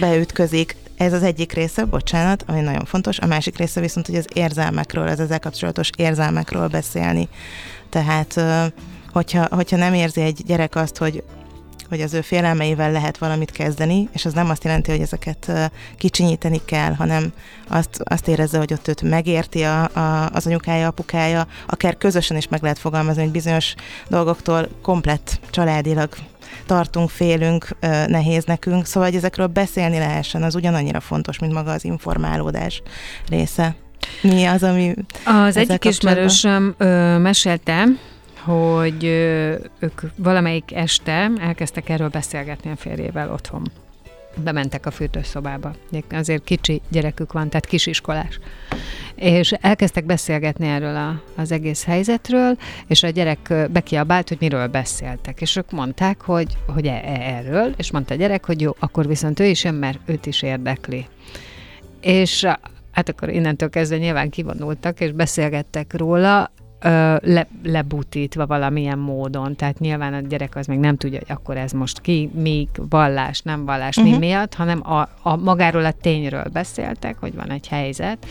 beütközik, 0.00 0.76
ez 0.96 1.12
az 1.12 1.22
egyik 1.22 1.52
része, 1.52 1.84
bocsánat, 1.84 2.44
ami 2.46 2.60
nagyon 2.60 2.84
fontos. 2.84 3.18
A 3.18 3.26
másik 3.26 3.56
része 3.56 3.80
viszont, 3.80 4.06
hogy 4.06 4.16
az 4.16 4.26
érzelmekről, 4.34 5.08
ez 5.08 5.20
ezzel 5.20 5.40
kapcsolatos 5.40 5.90
érzelmekről 5.96 6.68
beszélni. 6.68 7.28
Tehát, 7.88 8.40
hogyha, 9.12 9.46
hogyha 9.50 9.76
nem 9.76 9.94
érzi 9.94 10.20
egy 10.20 10.42
gyerek 10.46 10.76
azt, 10.76 10.96
hogy 10.96 11.22
hogy 11.92 12.00
az 12.00 12.14
ő 12.14 12.20
félelmeivel 12.20 12.92
lehet 12.92 13.18
valamit 13.18 13.50
kezdeni, 13.50 14.08
és 14.12 14.24
az 14.24 14.32
nem 14.32 14.50
azt 14.50 14.64
jelenti, 14.64 14.90
hogy 14.90 15.00
ezeket 15.00 15.70
kicsinyíteni 15.96 16.60
kell, 16.64 16.94
hanem 16.94 17.32
azt, 17.68 18.00
azt 18.04 18.28
érezze, 18.28 18.58
hogy 18.58 18.72
ott 18.72 18.88
őt 18.88 19.02
megérti 19.02 19.62
a, 19.62 19.82
a, 19.82 20.30
az 20.32 20.46
anyukája, 20.46 20.86
apukája, 20.86 21.46
akár 21.66 21.96
közösen 21.96 22.36
is 22.36 22.48
meg 22.48 22.62
lehet 22.62 22.78
fogalmazni, 22.78 23.22
hogy 23.22 23.30
bizonyos 23.30 23.74
dolgoktól 24.08 24.68
komplett 24.82 25.40
családilag 25.50 26.08
tartunk, 26.66 27.10
félünk, 27.10 27.68
nehéz 28.06 28.44
nekünk, 28.44 28.86
szóval 28.86 29.08
hogy 29.08 29.18
ezekről 29.18 29.46
beszélni 29.46 29.98
lehessen, 29.98 30.42
az 30.42 30.54
ugyanannyira 30.54 31.00
fontos, 31.00 31.38
mint 31.38 31.52
maga 31.52 31.70
az 31.70 31.84
informálódás 31.84 32.82
része. 33.28 33.74
Mi 34.22 34.44
az, 34.44 34.62
ami 34.62 34.94
Az 35.24 35.56
egyik 35.56 35.84
ismerősöm 35.84 36.74
mesélte, 37.18 37.84
hogy 38.44 39.04
ők 39.78 40.00
valamelyik 40.16 40.74
este 40.74 41.30
elkezdtek 41.40 41.88
erről 41.88 42.08
beszélgetni 42.08 42.70
a 42.70 42.76
férjével 42.76 43.32
otthon. 43.32 43.62
Bementek 44.36 44.86
a 44.86 44.90
fürdőszobába. 44.90 45.74
Azért 46.10 46.44
kicsi 46.44 46.80
gyerekük 46.88 47.32
van, 47.32 47.48
tehát 47.48 47.66
kisiskolás. 47.66 48.38
És 49.14 49.52
elkezdtek 49.52 50.04
beszélgetni 50.04 50.68
erről 50.68 50.96
a, 50.96 51.22
az 51.36 51.52
egész 51.52 51.84
helyzetről, 51.84 52.56
és 52.86 53.02
a 53.02 53.08
gyerek 53.08 53.54
bekiabált, 53.70 54.28
hogy 54.28 54.36
miről 54.40 54.66
beszéltek. 54.66 55.40
És 55.40 55.56
ők 55.56 55.70
mondták, 55.70 56.20
hogy, 56.20 56.56
hogy 56.66 56.86
e, 56.86 57.00
e, 57.04 57.36
erről, 57.36 57.74
és 57.76 57.90
mondta 57.90 58.14
a 58.14 58.16
gyerek, 58.16 58.46
hogy 58.46 58.60
jó, 58.60 58.70
akkor 58.78 59.06
viszont 59.06 59.40
ő 59.40 59.44
is 59.44 59.64
jön, 59.64 59.74
mert 59.74 59.98
őt 60.04 60.26
is 60.26 60.42
érdekli. 60.42 61.06
És 62.00 62.44
hát 62.92 63.08
akkor 63.08 63.28
innentől 63.28 63.70
kezdve 63.70 63.96
nyilván 63.96 64.30
kivonultak, 64.30 65.00
és 65.00 65.12
beszélgettek 65.12 65.96
róla, 65.96 66.50
le, 67.22 67.46
lebutítva 67.62 68.46
valamilyen 68.46 68.98
módon. 68.98 69.56
Tehát 69.56 69.78
nyilván 69.78 70.14
a 70.14 70.20
gyerek 70.20 70.56
az 70.56 70.66
még 70.66 70.78
nem 70.78 70.96
tudja, 70.96 71.18
hogy 71.18 71.36
akkor 71.36 71.56
ez 71.56 71.72
most 71.72 72.00
ki, 72.00 72.30
még 72.34 72.68
vallás, 72.88 73.40
nem 73.40 73.64
vallás, 73.64 73.96
uh-huh. 73.96 74.12
mi 74.12 74.18
mhm. 74.18 74.26
miatt, 74.26 74.54
hanem 74.54 74.92
a, 74.92 75.08
a 75.22 75.36
magáról 75.36 75.84
a 75.84 75.92
tényről 75.92 76.44
beszéltek, 76.52 77.18
hogy 77.18 77.34
van 77.34 77.50
egy 77.50 77.68
helyzet, 77.68 78.26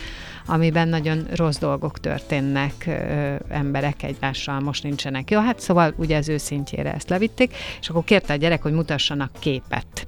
amiben 0.46 0.88
nagyon 0.88 1.25
rossz 1.36 1.58
dolgok 1.58 2.00
történnek, 2.00 2.74
ö, 2.88 3.36
emberek 3.50 4.03
egymással 4.03 4.60
most 4.60 4.84
nincsenek. 4.84 5.31
Jó, 5.31 5.39
hát 5.39 5.60
szóval 5.60 5.93
ugye 5.98 6.17
az 6.17 6.29
ő 6.29 6.38
szintjére 6.38 6.93
ezt 6.93 7.10
levitték, 7.10 7.55
és 7.79 7.89
akkor 7.89 8.03
kérte 8.03 8.34
a 8.34 8.36
gyerek, 8.36 8.62
hogy 8.62 8.74
mutassanak 8.74 9.31
képet. 9.39 10.08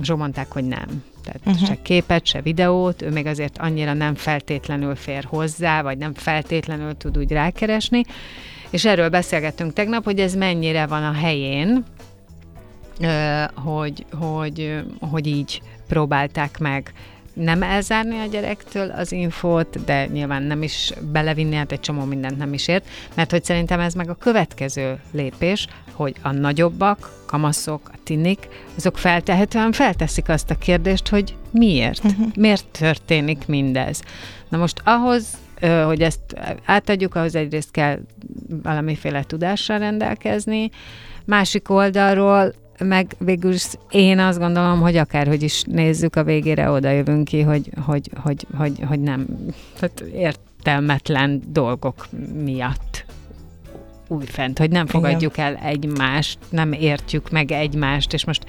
És 0.00 0.12
mondták, 0.16 0.52
hogy 0.52 0.64
nem. 0.64 1.04
Tehát 1.24 1.40
uh-huh. 1.44 1.66
se 1.66 1.82
képet, 1.82 2.26
se 2.26 2.40
videót, 2.40 3.02
ő 3.02 3.10
még 3.10 3.26
azért 3.26 3.58
annyira 3.58 3.92
nem 3.92 4.14
feltétlenül 4.14 4.94
fér 4.94 5.24
hozzá, 5.24 5.82
vagy 5.82 5.98
nem 5.98 6.14
feltétlenül 6.14 6.96
tud 6.96 7.18
úgy 7.18 7.30
rákeresni. 7.30 8.02
És 8.70 8.84
erről 8.84 9.08
beszélgettünk 9.08 9.72
tegnap, 9.72 10.04
hogy 10.04 10.18
ez 10.18 10.34
mennyire 10.34 10.86
van 10.86 11.04
a 11.04 11.12
helyén, 11.12 11.84
hogy, 13.54 14.04
hogy, 14.12 14.82
hogy 15.00 15.26
így 15.26 15.62
próbálták 15.88 16.58
meg 16.58 16.92
nem 17.34 17.62
elzárni 17.62 18.18
a 18.18 18.26
gyerektől 18.26 18.90
az 18.90 19.12
infót, 19.12 19.84
de 19.84 20.06
nyilván 20.06 20.42
nem 20.42 20.62
is 20.62 20.92
belevinni, 21.12 21.54
hát 21.54 21.72
egy 21.72 21.80
csomó 21.80 22.04
mindent 22.04 22.38
nem 22.38 22.52
is 22.52 22.68
ért, 22.68 22.88
mert 23.14 23.30
hogy 23.30 23.44
szerintem 23.44 23.80
ez 23.80 23.94
meg 23.94 24.10
a 24.10 24.14
következő 24.14 25.00
lépés, 25.12 25.66
hogy 25.92 26.16
a 26.22 26.32
nagyobbak, 26.32 27.10
kamaszok, 27.26 27.90
a 27.92 27.96
tinik, 28.04 28.48
azok 28.76 28.98
feltehetően 28.98 29.72
felteszik 29.72 30.28
azt 30.28 30.50
a 30.50 30.54
kérdést, 30.54 31.08
hogy 31.08 31.36
miért? 31.50 32.04
Uh-huh. 32.04 32.26
Miért 32.34 32.66
történik 32.66 33.46
mindez? 33.46 34.02
Na 34.48 34.58
most 34.58 34.80
ahhoz, 34.84 35.26
hogy 35.86 36.02
ezt 36.02 36.20
átadjuk, 36.64 37.14
ahhoz 37.14 37.34
egyrészt 37.34 37.70
kell 37.70 37.98
valamiféle 38.62 39.22
tudással 39.22 39.78
rendelkezni, 39.78 40.70
másik 41.24 41.70
oldalról 41.70 42.54
meg 42.82 43.14
végül 43.18 43.52
is 43.52 43.66
én 43.90 44.18
azt 44.18 44.38
gondolom, 44.38 44.80
hogy 44.80 44.96
akárhogy 44.96 45.42
is 45.42 45.62
nézzük, 45.62 46.16
a 46.16 46.24
végére 46.24 46.70
oda 46.70 46.90
jövünk 46.90 47.24
ki, 47.24 47.40
hogy, 47.40 47.70
hogy, 47.86 48.10
hogy, 48.22 48.46
hogy, 48.56 48.78
hogy 48.88 49.00
nem, 49.00 49.26
tehát 49.78 50.00
értelmetlen 50.00 51.42
dolgok 51.46 52.08
miatt 52.44 53.04
újfent, 54.12 54.58
hogy 54.58 54.70
nem 54.70 54.86
fogadjuk 54.86 55.38
el 55.38 55.54
egymást, 55.54 56.38
nem 56.48 56.72
értjük 56.72 57.30
meg 57.30 57.50
egymást, 57.50 58.12
és 58.12 58.24
most 58.24 58.44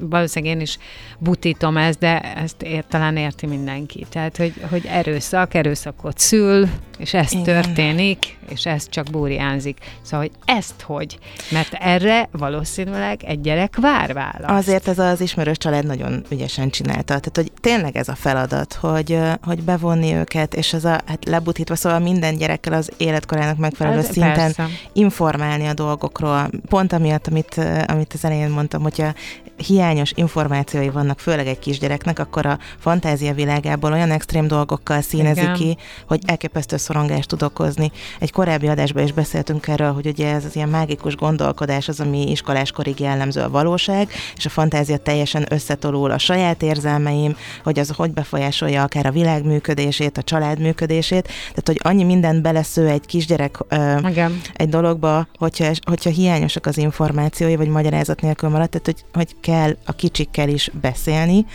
valószínűleg 0.00 0.56
én 0.56 0.60
is 0.60 0.78
butítom 1.18 1.76
ezt, 1.76 1.98
de 1.98 2.20
ezt 2.20 2.62
ér, 2.62 2.84
talán 2.88 3.16
érti 3.16 3.46
mindenki. 3.46 4.06
Tehát, 4.08 4.36
hogy, 4.36 4.52
hogy 4.70 4.86
erőszak, 4.86 5.54
erőszakot 5.54 6.18
szül, 6.18 6.68
és 6.98 7.14
ez 7.14 7.32
Igen. 7.32 7.44
történik, 7.44 8.38
és 8.48 8.66
ez 8.66 8.88
csak 8.88 9.06
búriánzik. 9.10 9.78
Szóval, 10.02 10.26
hogy 10.26 10.56
ezt 10.56 10.80
hogy? 10.82 11.18
Mert 11.50 11.72
erre 11.72 12.28
valószínűleg 12.32 13.22
egy 13.24 13.40
gyerek 13.40 13.76
vár 13.80 14.12
választ. 14.12 14.68
Azért 14.68 14.88
ez 14.88 14.98
az 14.98 15.20
ismerős 15.20 15.56
család 15.56 15.86
nagyon 15.86 16.24
ügyesen 16.30 16.70
csinálta. 16.70 17.02
Tehát, 17.04 17.30
hogy 17.36 17.52
tényleg 17.60 17.96
ez 17.96 18.08
a 18.08 18.14
feladat, 18.14 18.72
hogy, 18.72 19.18
hogy 19.42 19.62
bevonni 19.62 20.14
őket, 20.14 20.54
és 20.54 20.72
az 20.72 20.84
a, 20.84 21.00
hát 21.06 21.24
lebutítva, 21.24 21.74
szóval 21.74 21.98
minden 21.98 22.36
gyerekkel 22.36 22.72
az 22.72 22.90
életkorának 22.96 23.56
megfelelő 23.56 23.98
ez 23.98 24.10
szinten 24.10 24.34
persze. 24.34 24.66
Informálni 24.96 25.66
a 25.66 25.74
dolgokról. 25.74 26.48
Pont 26.68 26.92
amiatt, 26.92 27.26
amit, 27.26 27.60
amit 27.86 28.12
az 28.12 28.24
elején 28.24 28.50
mondtam, 28.50 28.82
hogyha 28.82 29.14
hiányos 29.56 30.12
információi 30.14 30.88
vannak, 30.88 31.18
főleg 31.18 31.46
egy 31.46 31.58
kisgyereknek, 31.58 32.18
akkor 32.18 32.46
a 32.46 32.58
fantázia 32.78 33.34
világából 33.34 33.92
olyan 33.92 34.10
extrém 34.10 34.46
dolgokkal 34.46 35.00
színezi 35.00 35.40
Igen. 35.40 35.54
ki, 35.54 35.76
hogy 36.06 36.20
elképesztő 36.26 36.76
szorongást 36.76 37.28
tud 37.28 37.42
okozni. 37.42 37.92
Egy 38.18 38.32
korábbi 38.32 38.68
adásban 38.68 39.02
is 39.02 39.12
beszéltünk 39.12 39.68
erről, 39.68 39.92
hogy 39.92 40.06
ugye 40.06 40.34
ez 40.34 40.44
az 40.44 40.56
ilyen 40.56 40.68
mágikus 40.68 41.16
gondolkodás 41.16 41.88
az, 41.88 42.00
ami 42.00 42.30
iskoláskorig 42.30 43.00
jellemző 43.00 43.40
a 43.40 43.50
valóság, 43.50 44.08
és 44.36 44.46
a 44.46 44.48
fantázia 44.48 44.96
teljesen 44.96 45.46
összetolul 45.50 46.10
a 46.10 46.18
saját 46.18 46.62
érzelmeim, 46.62 47.36
hogy 47.64 47.78
az 47.78 47.90
hogy 47.96 48.12
befolyásolja 48.12 48.82
akár 48.82 49.06
a 49.06 49.10
világ 49.10 49.44
működését, 49.44 50.18
a 50.18 50.22
család 50.22 50.58
működését, 50.58 51.22
tehát 51.22 51.66
hogy 51.66 51.80
annyi 51.82 52.04
mindent 52.04 52.42
belesző 52.42 52.88
egy 52.88 53.06
kisgyerek 53.06 53.58
ö, 53.68 54.08
Igen. 54.08 54.40
egy 54.54 54.68
dologba, 54.68 55.26
hogyha, 55.38 55.70
hogyha 55.86 56.10
hiányosak 56.10 56.66
az 56.66 56.78
információi, 56.78 57.56
vagy 57.56 57.68
magyarázat 57.68 58.20
nélkül 58.20 58.48
maradt, 58.48 58.70
tehát 58.70 58.86
hogy, 58.86 59.04
hogy 59.12 59.34
kell 59.46 59.76
a 59.84 59.92
kicsikkel 59.92 60.48
is 60.48 60.70
beszélni. 60.80 61.46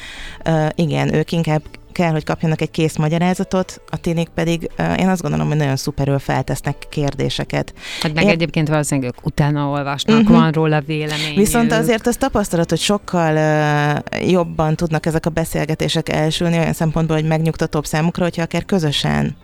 Uh, 0.45 0.67
igen, 0.75 1.13
ők 1.13 1.31
inkább 1.31 1.62
kell, 1.91 2.12
hogy 2.12 2.24
kapjanak 2.24 2.62
egy 2.62 2.71
kész 2.71 2.98
magyarázatot, 2.98 3.81
a 3.89 3.98
tinik 3.98 4.27
pedig 4.27 4.69
én 5.00 5.10
azt 5.10 5.21
gondolom, 5.21 5.48
hogy 5.48 5.57
nagyon 5.57 5.75
szuperül 5.75 6.19
feltesznek 6.19 6.75
kérdéseket. 6.89 7.74
Hát 8.01 8.13
meg 8.13 8.24
én... 8.24 8.29
egyébként 8.29 8.67
valószínűleg 8.67 9.13
ők 9.15 9.25
utána 9.25 9.67
olvasnak, 9.67 10.19
uh-huh. 10.19 10.38
van 10.38 10.51
róla 10.51 10.81
vélemény. 10.81 11.36
Viszont 11.36 11.71
azért 11.71 12.07
az 12.07 12.15
tapasztalat, 12.15 12.69
hogy 12.69 12.79
sokkal 12.79 13.36
uh, 13.36 14.29
jobban 14.31 14.75
tudnak 14.75 15.05
ezek 15.05 15.25
a 15.25 15.29
beszélgetések 15.29 16.10
elsülni 16.10 16.57
olyan 16.57 16.74
szempontból, 16.74 17.15
hogy 17.15 17.27
megnyugtatóbb 17.27 17.86
számukra, 17.86 18.24
hogyha 18.24 18.41
akár 18.41 18.65
közösen 18.65 19.36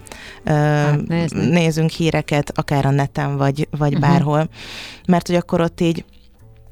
uh, 0.46 0.54
hát, 0.54 1.34
nézünk 1.34 1.90
híreket, 1.90 2.52
akár 2.56 2.86
a 2.86 2.92
neten, 2.92 3.38
vagy, 3.38 3.68
vagy 3.78 3.94
uh-huh. 3.94 4.10
bárhol. 4.10 4.50
Mert 5.08 5.28
hogy 5.28 5.36
akkor 5.36 5.62
ott 5.62 5.82
így 5.82 6.06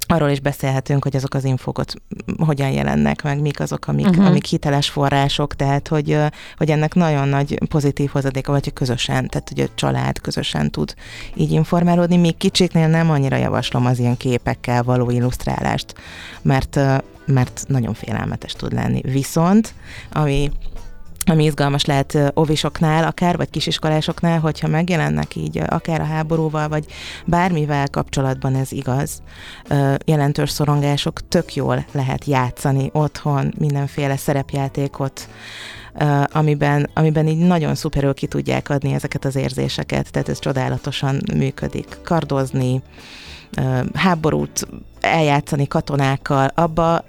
arról 0.08 0.30
is 0.30 0.40
beszélhetünk, 0.40 1.04
hogy 1.04 1.16
azok 1.16 1.34
az 1.34 1.44
infók 1.44 1.78
ott 1.78 2.02
hogyan 2.38 2.70
jelennek 2.70 3.24
meg, 3.24 3.42
mik 3.42 3.60
azok, 3.60 3.88
amik, 3.88 4.08
uh-huh. 4.08 4.26
amik 4.26 4.46
hiteles 4.46 4.90
források, 4.90 5.56
tehát 5.56 5.88
hogy, 5.88 6.18
hogy 6.58 6.70
ennek 6.70 6.94
nagyon 6.94 7.28
nagy 7.28 7.68
pozitív 7.68 8.10
hozadéka, 8.10 8.52
vagy 8.52 8.64
hogy 8.64 8.74
közösen, 8.74 9.28
tehát 9.28 9.50
hogy 9.50 9.60
a 9.60 9.68
család 9.76 10.22
közösen 10.22 10.72
tud 10.72 10.94
így 11.36 11.52
informálódni. 11.52 12.18
Még 12.18 12.38
kicsiknél 12.38 12.88
nem 12.88 13.10
annyira 13.10 13.36
javaslom 13.36 13.86
az 13.86 14.00
ilyen 14.00 14.18
képekkel 14.18 14.84
való 14.84 15.10
illusztrálást, 15.10 15.96
mert, 16.42 16.80
mert 17.26 17.64
nagyon 17.68 17.94
félelmetes 17.94 18.54
tud 18.54 18.74
lenni. 18.74 19.02
Viszont, 19.02 19.74
ami 20.12 20.52
ami 21.26 21.44
izgalmas 21.44 21.86
lehet 21.86 22.18
ovisoknál, 22.34 23.04
akár, 23.04 23.38
vagy 23.38 23.50
kisiskolásoknál, 23.50 24.40
hogyha 24.40 24.68
megjelennek 24.68 25.36
így 25.36 25.62
akár 25.68 26.02
a 26.02 26.06
háborúval, 26.06 26.68
vagy 26.68 26.86
bármivel 27.26 27.88
kapcsolatban 27.90 28.56
ez 28.56 28.72
igaz, 28.72 29.22
jelentős 30.06 30.50
szorongások 30.50 31.28
tök 31.28 31.54
jól 31.54 31.86
lehet 31.92 32.26
játszani 32.26 32.90
otthon, 32.94 33.54
mindenféle 33.58 34.18
szerepjátékot, 34.18 35.30
amiben, 36.32 36.90
amiben 36.94 37.28
így 37.28 37.38
nagyon 37.38 37.76
szuperül 37.76 38.14
ki 38.14 38.28
tudják 38.28 38.70
adni 38.70 38.94
ezeket 38.94 39.26
az 39.26 39.36
érzéseket, 39.36 40.12
tehát 40.12 40.30
ez 40.30 40.40
csodálatosan 40.40 41.22
működik. 41.36 41.98
Kardozni, 42.04 42.82
háborút 43.94 44.68
eljátszani 45.00 45.68
katonákkal, 45.68 46.52
abba 46.56 47.06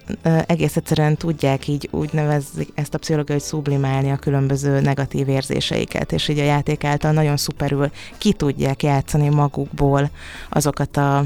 egész 0.46 0.76
egyszerűen 0.76 1.16
tudják 1.16 1.68
így 1.68 1.88
úgy 1.92 2.12
nevezik 2.12 2.68
ezt 2.74 2.94
a 2.94 2.98
pszichológiai, 2.98 3.38
hogy 3.38 3.48
sublimálni 3.48 4.10
a 4.10 4.16
különböző 4.16 4.80
negatív 4.80 5.28
érzéseiket, 5.28 6.12
és 6.12 6.28
így 6.28 6.38
a 6.38 6.44
játék 6.44 6.84
által 6.84 7.12
nagyon 7.12 7.36
szuperül 7.36 7.90
ki 8.18 8.32
tudják 8.32 8.82
játszani 8.82 9.28
magukból 9.28 10.10
azokat 10.48 10.96
a, 10.96 11.24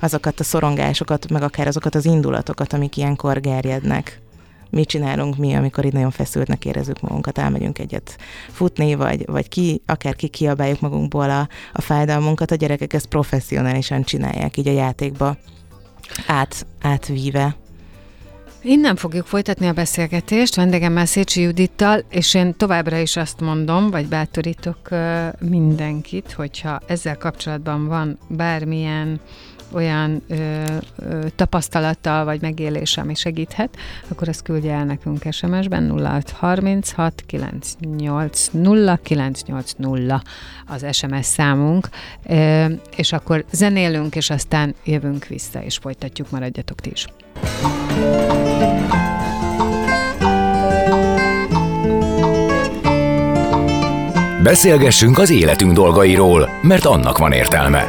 azokat 0.00 0.40
a 0.40 0.44
szorongásokat, 0.44 1.30
meg 1.30 1.42
akár 1.42 1.66
azokat 1.66 1.94
az 1.94 2.04
indulatokat, 2.04 2.72
amik 2.72 2.96
ilyenkor 2.96 3.40
gerjednek 3.40 4.20
mit 4.72 4.88
csinálunk 4.88 5.36
mi, 5.36 5.54
amikor 5.54 5.84
itt 5.84 5.92
nagyon 5.92 6.10
feszültnek 6.10 6.64
érezzük 6.64 7.00
magunkat, 7.00 7.38
elmegyünk 7.38 7.78
egyet 7.78 8.16
futni, 8.48 8.94
vagy, 8.94 9.26
vagy 9.26 9.48
ki, 9.48 9.82
akár 9.86 10.16
ki 10.16 10.28
kiabáljuk 10.28 10.80
magunkból 10.80 11.30
a, 11.30 11.48
a 11.72 11.80
fájdalmunkat, 11.80 12.50
a 12.50 12.54
gyerekek 12.54 12.92
ezt 12.92 13.06
professzionálisan 13.06 14.02
csinálják 14.02 14.56
így 14.56 14.68
a 14.68 14.72
játékba 14.72 15.36
át, 16.26 16.66
átvíve. 16.80 17.56
Innen 18.64 18.96
fogjuk 18.96 19.26
folytatni 19.26 19.66
a 19.66 19.72
beszélgetést 19.72 20.54
vendégemmel 20.54 21.06
Szécsi 21.06 21.40
Judittal, 21.40 22.04
és 22.08 22.34
én 22.34 22.56
továbbra 22.56 22.98
is 22.98 23.16
azt 23.16 23.40
mondom, 23.40 23.90
vagy 23.90 24.08
bátorítok 24.08 24.88
mindenkit, 25.40 26.32
hogyha 26.32 26.80
ezzel 26.86 27.16
kapcsolatban 27.16 27.86
van 27.86 28.18
bármilyen 28.28 29.20
olyan 29.74 30.22
ö, 30.28 30.36
ö, 30.96 31.26
tapasztalattal 31.36 32.24
vagy 32.24 32.40
megélése, 32.40 33.00
ami 33.00 33.14
segíthet, 33.14 33.76
akkor 34.08 34.28
ezt 34.28 34.42
küldje 34.42 34.74
el 34.74 34.84
nekünk 34.84 35.22
SMS-ben 35.30 35.90
0636 35.98 37.22
980 37.26 39.00
980 39.02 40.22
az 40.66 40.86
SMS 40.90 41.26
számunk, 41.26 41.88
ö, 42.26 42.64
és 42.96 43.12
akkor 43.12 43.44
zenélünk, 43.52 44.16
és 44.16 44.30
aztán 44.30 44.74
jövünk 44.84 45.26
vissza, 45.26 45.62
és 45.62 45.76
folytatjuk, 45.76 46.30
maradjatok 46.30 46.80
ti 46.80 46.90
is. 46.90 47.06
Beszélgessünk 54.42 55.18
az 55.18 55.30
életünk 55.30 55.72
dolgairól, 55.72 56.50
mert 56.62 56.84
annak 56.84 57.18
van 57.18 57.32
értelme. 57.32 57.88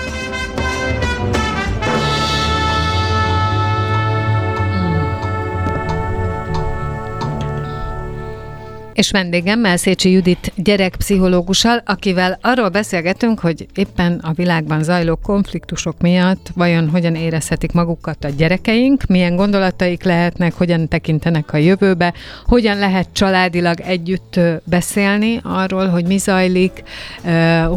És 8.93 9.11
vendégemmel 9.11 9.77
Szécsi 9.77 10.11
Judit 10.11 10.51
gyerekpszichológussal, 10.55 11.81
akivel 11.85 12.37
arról 12.41 12.69
beszélgetünk, 12.69 13.39
hogy 13.39 13.65
éppen 13.75 14.19
a 14.23 14.31
világban 14.31 14.83
zajló 14.83 15.15
konfliktusok 15.15 16.01
miatt 16.01 16.51
vajon 16.55 16.89
hogyan 16.89 17.15
érezhetik 17.15 17.71
magukat 17.71 18.23
a 18.23 18.29
gyerekeink, 18.29 19.05
milyen 19.05 19.35
gondolataik 19.35 20.03
lehetnek, 20.03 20.53
hogyan 20.53 20.87
tekintenek 20.87 21.53
a 21.53 21.57
jövőbe, 21.57 22.13
hogyan 22.45 22.77
lehet 22.77 23.07
családilag 23.11 23.79
együtt 23.79 24.39
beszélni 24.63 25.39
arról, 25.43 25.87
hogy 25.87 26.05
mi 26.05 26.17
zajlik, 26.17 26.83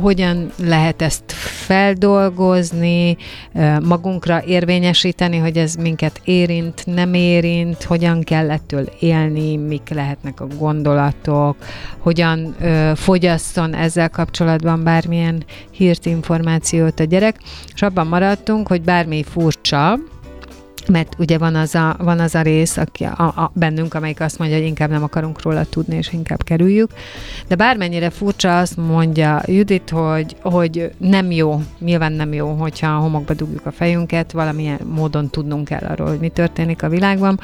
hogyan 0.00 0.50
lehet 0.64 1.02
ezt 1.02 1.32
feldolgozni, 1.66 3.16
magunkra 3.82 4.42
érvényesíteni, 4.46 5.36
hogy 5.36 5.56
ez 5.56 5.74
minket 5.74 6.20
érint, 6.24 6.82
nem 6.86 7.14
érint, 7.14 7.82
hogyan 7.82 8.22
kell 8.22 8.50
ettől 8.50 8.88
élni, 9.00 9.56
mik 9.56 9.88
lehetnek 9.88 10.40
a 10.40 10.46
gondolatok, 10.58 11.03
gondolatok, 11.04 11.56
hogyan 11.98 12.54
ö, 12.60 12.92
fogyasszon 12.94 13.74
ezzel 13.74 14.10
kapcsolatban 14.10 14.82
bármilyen 14.84 15.44
hírt, 15.70 16.06
információt 16.06 17.00
a 17.00 17.04
gyerek, 17.04 17.36
és 17.74 17.82
abban 17.82 18.06
maradtunk, 18.06 18.68
hogy 18.68 18.82
bármi 18.82 19.22
furcsa, 19.22 19.98
mert 20.88 21.14
ugye 21.18 21.38
van 21.38 21.54
az 21.54 21.74
a, 21.74 21.96
van 21.98 22.20
az 22.20 22.34
a 22.34 22.42
rész 22.42 22.76
aki 22.76 23.04
a, 23.04 23.22
a, 23.22 23.50
bennünk, 23.54 23.94
amelyik 23.94 24.20
azt 24.20 24.38
mondja, 24.38 24.56
hogy 24.56 24.66
inkább 24.66 24.90
nem 24.90 25.02
akarunk 25.02 25.42
róla 25.42 25.64
tudni, 25.64 25.96
és 25.96 26.12
inkább 26.12 26.42
kerüljük. 26.44 26.90
De 27.48 27.54
bármennyire 27.54 28.10
furcsa, 28.10 28.58
azt 28.58 28.76
mondja 28.76 29.42
Judit, 29.46 29.90
hogy, 29.90 30.36
hogy 30.42 30.90
nem 30.98 31.30
jó, 31.30 31.62
nyilván 31.78 32.12
nem 32.12 32.32
jó, 32.32 32.52
hogyha 32.52 32.86
a 32.86 32.98
homokba 32.98 33.34
dugjuk 33.34 33.66
a 33.66 33.72
fejünket, 33.72 34.32
valamilyen 34.32 34.80
módon 34.94 35.30
tudnunk 35.30 35.64
kell 35.64 35.88
arról, 35.88 36.08
hogy 36.08 36.18
mi 36.18 36.28
történik 36.28 36.82
a 36.82 36.88
világban. 36.88 37.40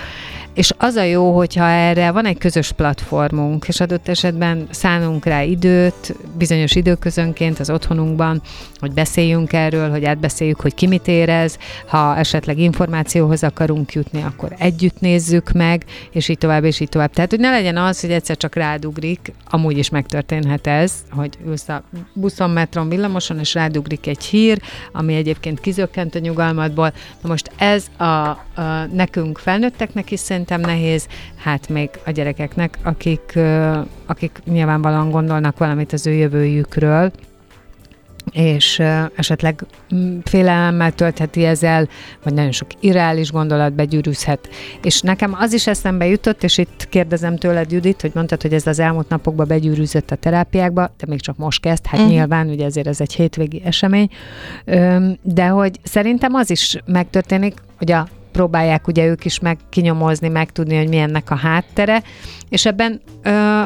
És 0.54 0.72
az 0.78 0.94
a 0.94 1.02
jó, 1.02 1.36
hogyha 1.36 1.64
erre 1.64 2.10
van 2.10 2.26
egy 2.26 2.38
közös 2.38 2.72
platformunk, 2.72 3.68
és 3.68 3.80
adott 3.80 4.08
esetben 4.08 4.66
szánunk 4.70 5.24
rá 5.24 5.42
időt, 5.42 6.14
bizonyos 6.38 6.74
időközönként 6.74 7.58
az 7.58 7.70
otthonunkban, 7.70 8.42
hogy 8.78 8.92
beszéljünk 8.92 9.52
erről, 9.52 9.90
hogy 9.90 10.04
átbeszéljük, 10.04 10.60
hogy 10.60 10.74
ki 10.74 10.86
mit 10.86 11.08
érez, 11.08 11.58
ha 11.86 12.16
esetleg 12.16 12.58
információ 12.58 13.26
hoz 13.30 13.42
akarunk 13.42 13.92
jutni, 13.92 14.22
akkor 14.22 14.54
együtt 14.58 15.00
nézzük 15.00 15.52
meg, 15.52 15.84
és 16.10 16.28
így 16.28 16.38
tovább, 16.38 16.64
és 16.64 16.80
így 16.80 16.88
tovább. 16.88 17.12
Tehát, 17.12 17.30
hogy 17.30 17.40
ne 17.40 17.50
legyen 17.50 17.76
az, 17.76 18.00
hogy 18.00 18.10
egyszer 18.10 18.36
csak 18.36 18.54
rádugrik, 18.54 19.32
amúgy 19.50 19.78
is 19.78 19.88
megtörténhet 19.88 20.66
ez, 20.66 20.92
hogy 21.10 21.38
ülsz 21.46 21.68
a 21.68 21.82
buszon, 22.12 22.50
metron, 22.50 22.88
villamoson, 22.88 23.38
és 23.38 23.54
rádugrik 23.54 24.06
egy 24.06 24.24
hír, 24.24 24.60
ami 24.92 25.14
egyébként 25.14 25.60
kizökkent 25.60 26.14
a 26.14 26.18
nyugalmadból. 26.18 26.92
Na 27.20 27.28
most 27.28 27.50
ez 27.56 27.86
a, 27.96 28.04
a 28.04 28.38
nekünk 28.92 29.38
felnőtteknek 29.38 30.10
is 30.10 30.20
szerintem 30.20 30.60
nehéz, 30.60 31.06
hát 31.36 31.68
még 31.68 31.90
a 32.06 32.10
gyerekeknek, 32.10 32.78
akik, 32.82 33.38
akik 34.06 34.38
nyilvánvalóan 34.44 35.10
gondolnak 35.10 35.58
valamit 35.58 35.92
az 35.92 36.06
ő 36.06 36.12
jövőjükről, 36.12 37.12
és 38.32 38.82
esetleg 39.16 39.64
mm, 39.94 40.18
félelemmel 40.24 40.92
töltheti 40.92 41.44
ezzel, 41.44 41.88
vagy 42.22 42.34
nagyon 42.34 42.52
sok 42.52 42.68
irreális 42.80 43.32
gondolat 43.32 43.72
begyűrűzhet. 43.72 44.48
És 44.82 45.00
nekem 45.00 45.36
az 45.38 45.52
is 45.52 45.66
eszembe 45.66 46.06
jutott, 46.06 46.42
és 46.42 46.58
itt 46.58 46.86
kérdezem 46.88 47.36
tőled, 47.36 47.72
Judit, 47.72 48.00
hogy 48.00 48.10
mondtad, 48.14 48.42
hogy 48.42 48.52
ez 48.52 48.66
az 48.66 48.78
elmúlt 48.78 49.08
napokban 49.08 49.46
begyűrűzött 49.46 50.10
a 50.10 50.16
terápiákba, 50.16 50.90
de 50.98 51.06
még 51.08 51.20
csak 51.20 51.36
most 51.36 51.60
kezd, 51.60 51.86
hát 51.86 52.00
uh-huh. 52.00 52.14
nyilván, 52.14 52.48
ugye 52.48 52.64
ezért 52.64 52.86
ez 52.86 53.00
egy 53.00 53.12
hétvégi 53.12 53.62
esemény, 53.64 54.08
de 55.22 55.46
hogy 55.46 55.80
szerintem 55.82 56.34
az 56.34 56.50
is 56.50 56.76
megtörténik, 56.86 57.54
hogy 57.78 57.92
a 57.92 58.08
próbálják 58.32 58.86
ugye 58.86 59.06
ők 59.06 59.24
is 59.24 59.38
meg 59.38 59.58
kinyomozni, 59.68 60.28
megtudni, 60.28 60.76
hogy 60.76 60.88
milyennek 60.88 61.30
a 61.30 61.34
háttere, 61.34 62.02
és 62.48 62.66
ebben 62.66 63.00
ö, 63.22 63.62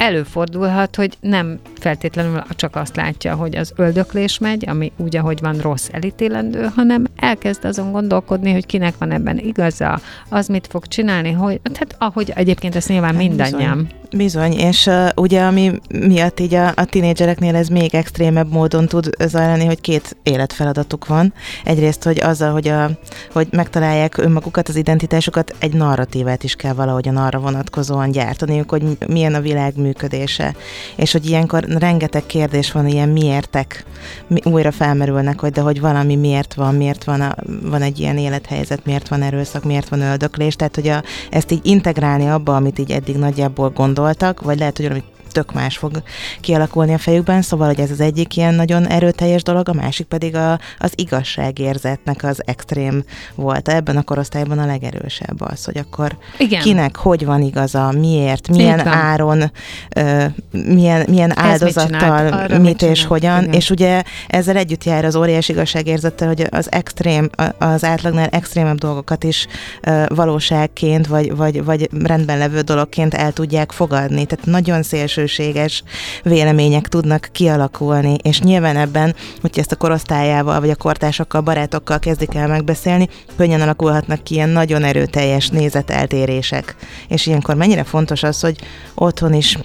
előfordulhat, 0.00 0.96
hogy 0.96 1.16
nem 1.20 1.58
feltétlenül 1.78 2.42
csak 2.56 2.76
azt 2.76 2.96
látja, 2.96 3.34
hogy 3.34 3.56
az 3.56 3.72
öldöklés 3.76 4.38
megy, 4.38 4.68
ami 4.68 4.92
úgy, 4.96 5.16
ahogy 5.16 5.40
van 5.40 5.58
rossz 5.58 5.88
elítélendő, 5.92 6.70
hanem 6.74 7.06
elkezd 7.16 7.64
azon 7.64 7.92
gondolkodni, 7.92 8.52
hogy 8.52 8.66
kinek 8.66 8.94
van 8.98 9.10
ebben 9.10 9.38
igaza, 9.38 10.00
az 10.28 10.46
mit 10.46 10.66
fog 10.66 10.86
csinálni, 10.86 11.30
hogy, 11.32 11.60
hát 11.74 11.96
ahogy 11.98 12.32
egyébként 12.34 12.74
ezt 12.74 12.88
nyilván 12.88 13.14
hát 13.14 13.22
mindannyian. 13.22 13.76
Bizony. 13.76 13.98
Bizony, 14.16 14.52
és 14.52 14.86
uh, 14.86 15.08
ugye 15.16 15.42
ami 15.42 15.72
miatt 15.88 16.40
így 16.40 16.54
a, 16.54 16.72
a 16.74 16.84
tinédzsereknél 16.84 17.56
ez 17.56 17.68
még 17.68 17.94
extrémebb 17.94 18.52
módon 18.52 18.86
tud 18.86 19.10
zajlani, 19.26 19.64
hogy 19.64 19.80
két 19.80 20.16
életfeladatuk 20.22 21.06
van. 21.06 21.32
Egyrészt, 21.64 22.02
hogy 22.02 22.20
azzal, 22.20 22.52
hogy, 22.52 22.68
a, 22.68 22.90
hogy 23.32 23.48
megtalálják 23.50 24.18
önmagukat, 24.18 24.68
az 24.68 24.76
identitásukat, 24.76 25.54
egy 25.58 25.72
narratívát 25.72 26.44
is 26.44 26.54
kell 26.54 26.72
valahogyan 26.72 27.16
arra 27.16 27.38
vonatkozóan 27.38 28.10
gyártaniuk, 28.10 28.70
hogy 28.70 28.82
milyen 29.06 29.34
a 29.34 29.40
világ 29.40 29.76
működése. 29.90 30.54
És 30.96 31.12
hogy 31.12 31.26
ilyenkor 31.26 31.64
rengeteg 31.64 32.26
kérdés 32.26 32.72
van, 32.72 32.86
ilyen 32.86 33.08
miértek 33.08 33.84
mi, 34.26 34.40
újra 34.44 34.70
felmerülnek, 34.70 35.40
hogy 35.40 35.52
de 35.52 35.60
hogy 35.60 35.80
valami 35.80 36.16
miért 36.16 36.54
van, 36.54 36.74
miért 36.74 37.04
van, 37.04 37.20
a, 37.20 37.34
van 37.62 37.82
egy 37.82 38.00
ilyen 38.00 38.18
élethelyzet, 38.18 38.84
miért 38.84 39.08
van 39.08 39.22
erőszak, 39.22 39.64
miért 39.64 39.88
van 39.88 40.00
öldöklés, 40.00 40.56
tehát 40.56 40.74
hogy 40.74 40.88
a, 40.88 41.02
ezt 41.30 41.52
így 41.52 41.66
integrálni 41.66 42.28
abba, 42.28 42.56
amit 42.56 42.78
így 42.78 42.90
eddig 42.90 43.16
nagyjából 43.16 43.70
gondoltak, 43.70 44.40
vagy 44.40 44.58
lehet, 44.58 44.76
hogy 44.76 44.86
valami 44.86 45.02
tök 45.32 45.52
más 45.52 45.76
fog 45.76 46.02
kialakulni 46.40 46.94
a 46.94 46.98
fejükben, 46.98 47.42
szóval 47.42 47.66
hogy 47.66 47.80
ez 47.80 47.90
az 47.90 48.00
egyik 48.00 48.36
ilyen 48.36 48.54
nagyon 48.54 48.86
erőteljes 48.86 49.42
dolog, 49.42 49.68
a 49.68 49.72
másik 49.72 50.06
pedig 50.06 50.34
a, 50.34 50.58
az 50.78 50.92
igazságérzetnek 50.94 52.24
az 52.24 52.42
extrém 52.44 53.04
volt. 53.34 53.68
Ebben 53.68 53.96
a 53.96 54.02
korosztályban 54.02 54.58
a 54.58 54.66
legerősebb 54.66 55.40
az, 55.40 55.64
hogy 55.64 55.78
akkor 55.78 56.16
Igen. 56.38 56.60
kinek 56.60 56.96
hogy 56.96 57.24
van 57.24 57.42
igaza, 57.42 57.92
miért, 57.98 58.48
milyen 58.48 58.86
áron, 58.86 59.52
ö, 59.96 60.24
milyen, 60.50 61.06
milyen 61.08 61.38
áldozattal, 61.38 62.46
mit, 62.48 62.58
mit 62.58 62.82
és 62.82 63.04
hogyan, 63.04 63.42
Igen. 63.42 63.54
és 63.54 63.70
ugye 63.70 64.02
ezzel 64.28 64.56
együtt 64.56 64.84
jár 64.84 65.04
az 65.04 65.16
óriási 65.16 65.52
igazságérzettel, 65.52 66.28
hogy 66.28 66.46
az 66.50 66.72
extrém, 66.72 67.30
az 67.58 67.84
átlagnál 67.84 68.26
extrémebb 68.26 68.78
dolgokat 68.78 69.24
is 69.24 69.46
ö, 69.82 70.04
valóságként, 70.08 71.06
vagy, 71.06 71.36
vagy, 71.36 71.64
vagy 71.64 71.88
rendben 72.04 72.38
levő 72.38 72.60
dologként 72.60 73.14
el 73.14 73.32
tudják 73.32 73.72
fogadni. 73.72 74.24
Tehát 74.24 74.46
nagyon 74.46 74.82
szélső 74.82 75.19
szélsőséges 75.26 75.82
vélemények 76.22 76.88
tudnak 76.88 77.28
kialakulni, 77.32 78.16
és 78.22 78.40
nyilván 78.40 78.76
ebben, 78.76 79.14
hogyha 79.40 79.60
ezt 79.60 79.72
a 79.72 79.76
korosztályával, 79.76 80.60
vagy 80.60 80.70
a 80.70 80.76
kortársakkal, 80.76 81.40
barátokkal 81.40 81.98
kezdik 81.98 82.34
el 82.34 82.48
megbeszélni, 82.48 83.08
könnyen 83.36 83.60
alakulhatnak 83.60 84.24
ki 84.24 84.34
ilyen 84.34 84.48
nagyon 84.48 84.84
erőteljes 84.84 85.48
nézeteltérések. 85.48 86.76
És 87.08 87.26
ilyenkor 87.26 87.54
mennyire 87.54 87.84
fontos 87.84 88.22
az, 88.22 88.40
hogy 88.40 88.58
otthon 88.94 89.34
is 89.34 89.58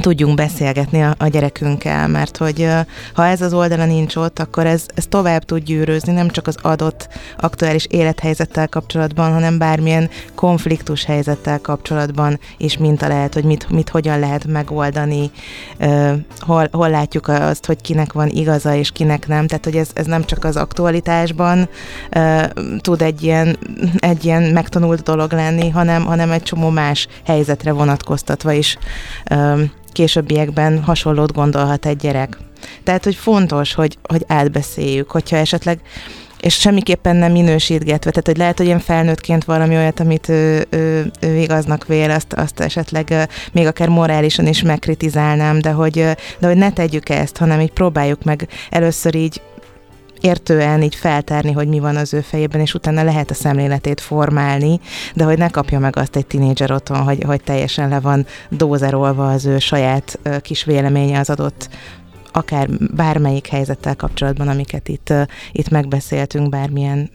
tudjunk 0.00 0.34
beszélgetni 0.34 1.02
a, 1.02 1.14
a 1.18 1.26
gyerekünkkel, 1.26 2.08
mert 2.08 2.36
hogy 2.36 2.68
ha 3.14 3.26
ez 3.26 3.40
az 3.40 3.52
oldala 3.52 3.84
nincs 3.84 4.16
ott, 4.16 4.38
akkor 4.38 4.66
ez, 4.66 4.86
ez 4.94 5.06
tovább 5.06 5.44
tud 5.44 5.62
gyűrőzni, 5.62 6.12
nem 6.12 6.28
csak 6.28 6.46
az 6.46 6.56
adott 6.62 7.08
aktuális 7.38 7.86
élethelyzettel 7.90 8.68
kapcsolatban, 8.68 9.32
hanem 9.32 9.58
bármilyen 9.58 10.10
konfliktus 10.34 11.04
helyzettel 11.04 11.60
kapcsolatban 11.60 12.38
is 12.56 12.78
minta 12.78 13.08
lehet, 13.08 13.34
hogy 13.34 13.44
mit, 13.44 13.70
mit 13.70 13.88
hogyan 13.88 14.18
lehet 14.18 14.46
megoldani, 14.46 15.30
hol, 16.38 16.68
hol 16.72 16.90
látjuk 16.90 17.28
azt, 17.28 17.66
hogy 17.66 17.80
kinek 17.80 18.12
van 18.12 18.28
igaza 18.28 18.74
és 18.74 18.90
kinek 18.90 19.26
nem, 19.26 19.46
tehát 19.46 19.64
hogy 19.64 19.76
ez, 19.76 19.90
ez 19.94 20.06
nem 20.06 20.24
csak 20.24 20.44
az 20.44 20.56
aktualitásban 20.56 21.68
tud 22.80 23.02
egy 23.02 23.22
ilyen, 23.22 23.58
egy 23.96 24.24
ilyen 24.24 24.42
megtanult 24.42 25.02
dolog 25.02 25.32
lenni, 25.32 25.68
hanem, 25.68 26.04
hanem 26.04 26.30
egy 26.30 26.42
csomó 26.42 26.68
más 26.68 27.08
helyzetre 27.24 27.72
vonatkoztatva 27.72 28.52
is 28.52 28.78
későbbiekben 29.92 30.82
hasonlót 30.82 31.32
gondolhat 31.32 31.86
egy 31.86 31.96
gyerek. 31.96 32.38
Tehát, 32.82 33.04
hogy 33.04 33.14
fontos, 33.14 33.74
hogy, 33.74 33.98
hogy 34.02 34.24
átbeszéljük, 34.26 35.10
hogyha 35.10 35.36
esetleg 35.36 35.80
és 36.40 36.54
semmiképpen 36.54 37.16
nem 37.16 37.32
minősítgetve, 37.32 38.10
tehát 38.10 38.26
hogy 38.26 38.36
lehet, 38.36 38.58
hogy 38.58 38.66
én 38.66 38.78
felnőttként 38.78 39.44
valami 39.44 39.76
olyat, 39.76 40.00
amit 40.00 40.28
ő, 40.28 40.66
ő, 40.70 41.10
ő 41.20 41.36
igaznak 41.36 41.86
vél, 41.86 42.10
azt, 42.10 42.32
azt 42.32 42.60
esetleg 42.60 43.28
még 43.52 43.66
akár 43.66 43.88
morálisan 43.88 44.46
is 44.46 44.62
megkritizálnám, 44.62 45.60
de 45.60 45.70
hogy, 45.70 45.92
de 46.38 46.46
hogy 46.46 46.56
ne 46.56 46.72
tegyük 46.72 47.08
ezt, 47.08 47.36
hanem 47.36 47.60
így 47.60 47.72
próbáljuk 47.72 48.22
meg 48.22 48.48
először 48.70 49.14
így 49.14 49.40
értően 50.20 50.82
így 50.82 50.94
feltárni, 50.94 51.52
hogy 51.52 51.68
mi 51.68 51.78
van 51.78 51.96
az 51.96 52.14
ő 52.14 52.20
fejében, 52.20 52.60
és 52.60 52.74
utána 52.74 53.02
lehet 53.02 53.30
a 53.30 53.34
szemléletét 53.34 54.00
formálni, 54.00 54.80
de 55.14 55.24
hogy 55.24 55.38
ne 55.38 55.48
kapja 55.48 55.78
meg 55.78 55.96
azt 55.96 56.16
egy 56.16 56.26
tinédzser 56.26 56.72
otthon, 56.72 57.02
hogy, 57.02 57.22
hogy 57.22 57.42
teljesen 57.42 57.88
le 57.88 58.00
van 58.00 58.26
dózerolva 58.48 59.30
az 59.30 59.46
ő 59.46 59.58
saját 59.58 60.18
kis 60.42 60.64
véleménye 60.64 61.18
az 61.18 61.30
adott 61.30 61.68
akár 62.32 62.68
bármelyik 62.96 63.46
helyzettel 63.46 63.96
kapcsolatban, 63.96 64.48
amiket 64.48 64.88
itt, 64.88 65.12
itt 65.52 65.68
megbeszéltünk, 65.68 66.48
bármilyen 66.48 67.10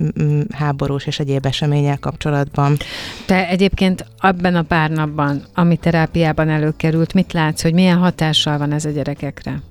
háborús 0.51 1.05
és 1.05 1.19
egyéb 1.19 1.45
eseményel 1.45 1.97
kapcsolatban. 1.99 2.77
Te 3.25 3.47
egyébként 3.47 4.05
abban 4.17 4.55
a 4.55 4.61
pár 4.61 4.89
napban, 4.89 5.43
ami 5.53 5.77
terápiában 5.77 6.49
előkerült, 6.49 7.13
mit 7.13 7.33
látsz, 7.33 7.61
hogy 7.61 7.73
milyen 7.73 7.97
hatással 7.97 8.57
van 8.57 8.71
ez 8.71 8.85
a 8.85 8.89
gyerekekre? 8.89 9.61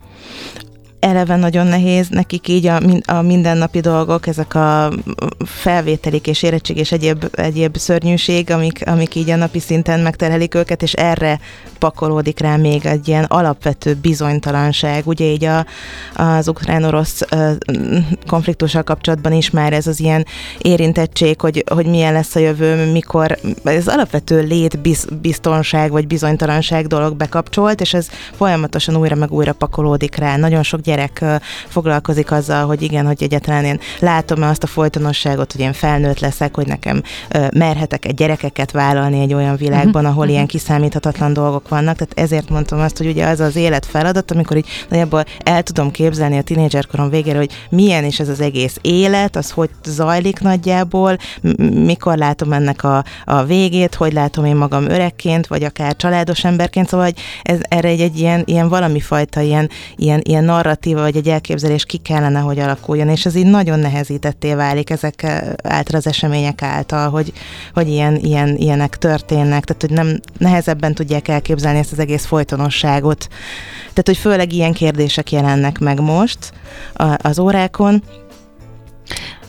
Eleve 1.03 1.37
nagyon 1.37 1.67
nehéz 1.67 2.09
nekik 2.09 2.49
így 2.49 2.67
a, 2.67 2.81
a 3.05 3.23
mindennapi 3.23 3.81
dolgok, 3.81 4.27
ezek 4.27 4.55
a 4.55 4.93
felvételik 5.45 6.27
és 6.27 6.43
érettség 6.43 6.77
és 6.77 6.93
egyéb, 6.93 7.25
egyéb 7.33 7.77
szörnyűség, 7.77 8.51
amik, 8.51 8.83
amik 8.87 9.15
így 9.15 9.31
a 9.31 9.37
napi 9.37 9.59
szinten 9.59 10.01
megterhelik 10.01 10.55
őket, 10.55 10.83
és 10.83 10.93
erre 10.93 11.41
pakolódik 11.79 12.38
rá 12.41 12.57
még 12.57 12.87
egy 12.87 13.09
ilyen 13.09 13.25
alapvető 13.25 13.95
bizonytalanság. 13.95 15.07
Ugye 15.07 15.25
így 15.25 15.45
a, 15.45 15.67
az 16.15 16.49
ukrán-orosz 16.49 17.23
konfliktussal 18.27 18.83
kapcsolatban 18.83 19.33
is 19.33 19.51
már 19.51 19.73
ez 19.73 19.87
az 19.87 20.01
ilyen 20.01 20.27
érintettség, 20.59 21.41
hogy, 21.41 21.65
hogy 21.71 21.87
milyen 21.87 22.12
lesz 22.12 22.35
a 22.35 22.41
jövő, 22.41 22.93
mikor 22.93 23.38
ez 23.65 23.88
alapvető 23.88 24.41
létbiztonság 24.41 25.91
vagy 25.91 26.07
bizonytalanság 26.07 26.87
dolog 26.87 27.17
bekapcsolt, 27.17 27.81
és 27.81 27.95
ez 27.95 28.09
folyamatosan 28.37 28.97
újra 28.97 29.15
meg 29.15 29.33
újra 29.33 29.53
pakolódik 29.53 30.17
rá. 30.17 30.37
Nagyon 30.37 30.62
sok 30.62 30.81
gyerek 30.81 30.91
foglalkozik 31.68 32.31
azzal, 32.31 32.66
hogy 32.66 32.83
igen, 32.83 33.07
hogy 33.07 33.22
egyáltalán 33.22 33.64
én 33.64 33.81
látom-e 33.98 34.48
azt 34.48 34.62
a 34.62 34.66
folytonosságot, 34.66 35.52
hogy 35.52 35.61
én 35.61 35.72
felnőtt 35.72 36.20
leszek, 36.20 36.55
hogy 36.55 36.66
nekem 36.66 37.02
merhetek 37.55 38.05
egy 38.05 38.14
gyerekeket 38.14 38.70
vállalni 38.70 39.20
egy 39.20 39.35
olyan 39.35 39.57
világban, 39.57 40.05
ahol 40.05 40.28
ilyen 40.28 40.46
kiszámíthatatlan 40.46 41.33
dolgok 41.33 41.68
vannak. 41.68 41.96
Tehát 41.96 42.18
ezért 42.18 42.48
mondtam 42.48 42.81
azt, 42.81 42.96
hogy 42.96 43.07
ugye 43.07 43.26
az 43.26 43.40
az 43.40 43.57
élet 43.57 43.87
feladat, 43.87 44.31
amikor 44.31 44.57
így 44.57 44.68
nagyjából 44.88 45.24
el 45.38 45.62
tudom 45.62 45.90
képzelni 45.90 46.38
a 46.38 46.42
tinédzserkorom 46.42 47.11
végére, 47.11 47.38
hogy 47.38 47.52
milyen 47.70 48.05
is 48.05 48.20
ez 48.20 48.28
az 48.28 48.40
egész 48.40 48.76
élet, 48.81 49.37
az 49.37 49.50
hogy 49.50 49.70
zajlik 49.85 50.40
nagyjából, 50.40 51.16
mikor 51.72 52.16
látom 52.16 52.52
ennek 52.52 52.85
a, 52.85 53.05
a 53.24 53.44
végét, 53.44 53.94
hogy 53.94 54.12
látom 54.12 54.44
én 54.44 54.57
magam 54.57 54.85
öregként, 54.85 55.46
vagy 55.46 55.64
akár 55.64 55.96
családos 55.96 56.44
emberként, 56.44 56.88
szóval 56.88 57.07
hogy 57.07 57.18
ez, 57.42 57.59
erre 57.68 57.88
egy, 57.88 58.00
egy 58.00 58.18
ilyen, 58.18 58.42
ilyen 58.44 58.68
valami 58.68 59.00
fajta 59.00 59.40
ilyen, 59.40 59.70
ilyen, 59.96 60.20
ilyen 60.22 60.44
narratív 60.44 60.82
narratíva 60.83 61.01
vagy 61.01 61.16
egy 61.16 61.29
elképzelés 61.29 61.85
ki 61.85 61.97
kellene, 61.97 62.38
hogy 62.40 62.59
alakuljon, 62.59 63.09
és 63.09 63.27
ez 63.27 63.35
így 63.35 63.47
nagyon 63.47 63.79
nehezítetté 63.79 64.55
válik 64.55 64.90
ezek 64.90 65.25
által 65.62 65.97
az 65.97 66.07
események 66.07 66.62
által, 66.62 67.11
hogy, 67.11 67.33
hogy 67.75 67.88
ilyen, 67.88 68.16
ilyen, 68.16 68.57
ilyenek 68.57 68.99
történnek, 68.99 69.64
tehát 69.64 69.83
hogy 69.83 69.90
nem 69.90 70.21
nehezebben 70.38 70.95
tudják 70.95 71.29
elképzelni 71.29 71.79
ezt 71.79 71.92
az 71.92 71.99
egész 71.99 72.25
folytonosságot. 72.25 73.29
Tehát, 73.81 74.07
hogy 74.07 74.16
főleg 74.16 74.53
ilyen 74.53 74.73
kérdések 74.73 75.33
jelennek 75.33 75.79
meg 75.79 76.01
most 76.01 76.53
az 77.16 77.38
órákon, 77.38 78.03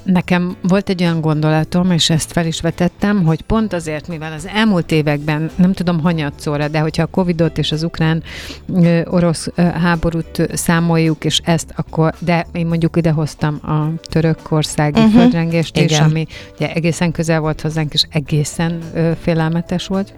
Nekem 0.03 0.55
volt 0.61 0.89
egy 0.89 1.01
olyan 1.01 1.21
gondolatom, 1.21 1.91
és 1.91 2.09
ezt 2.09 2.31
fel 2.31 2.45
is 2.45 2.61
vetettem, 2.61 3.23
hogy 3.23 3.41
pont 3.41 3.73
azért, 3.73 4.07
mivel 4.07 4.33
az 4.33 4.47
elmúlt 4.53 4.91
években, 4.91 5.49
nem 5.55 5.73
tudom 5.73 5.99
hanyatszóra, 5.99 6.67
de 6.67 6.79
hogyha 6.79 7.03
a 7.03 7.07
Covidot 7.07 7.57
és 7.57 7.71
az 7.71 7.83
ukrán-orosz 7.83 9.47
háborút 9.55 10.49
számoljuk, 10.53 11.25
és 11.25 11.41
ezt 11.43 11.73
akkor, 11.75 12.13
de 12.19 12.47
én 12.51 12.67
mondjuk 12.67 12.97
idehoztam 12.97 13.59
a 13.61 14.01
törökországi 14.01 14.99
uh-huh. 14.99 15.13
földrengést 15.13 15.77
is, 15.77 15.99
ami 15.99 16.25
ugye 16.55 16.73
egészen 16.73 17.11
közel 17.11 17.39
volt 17.39 17.61
hozzánk, 17.61 17.93
és 17.93 18.03
egészen 18.09 18.79
félelmetes 19.21 19.87
volt 19.87 20.13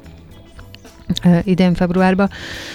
idén 1.44 1.74
februárban. 1.74 2.30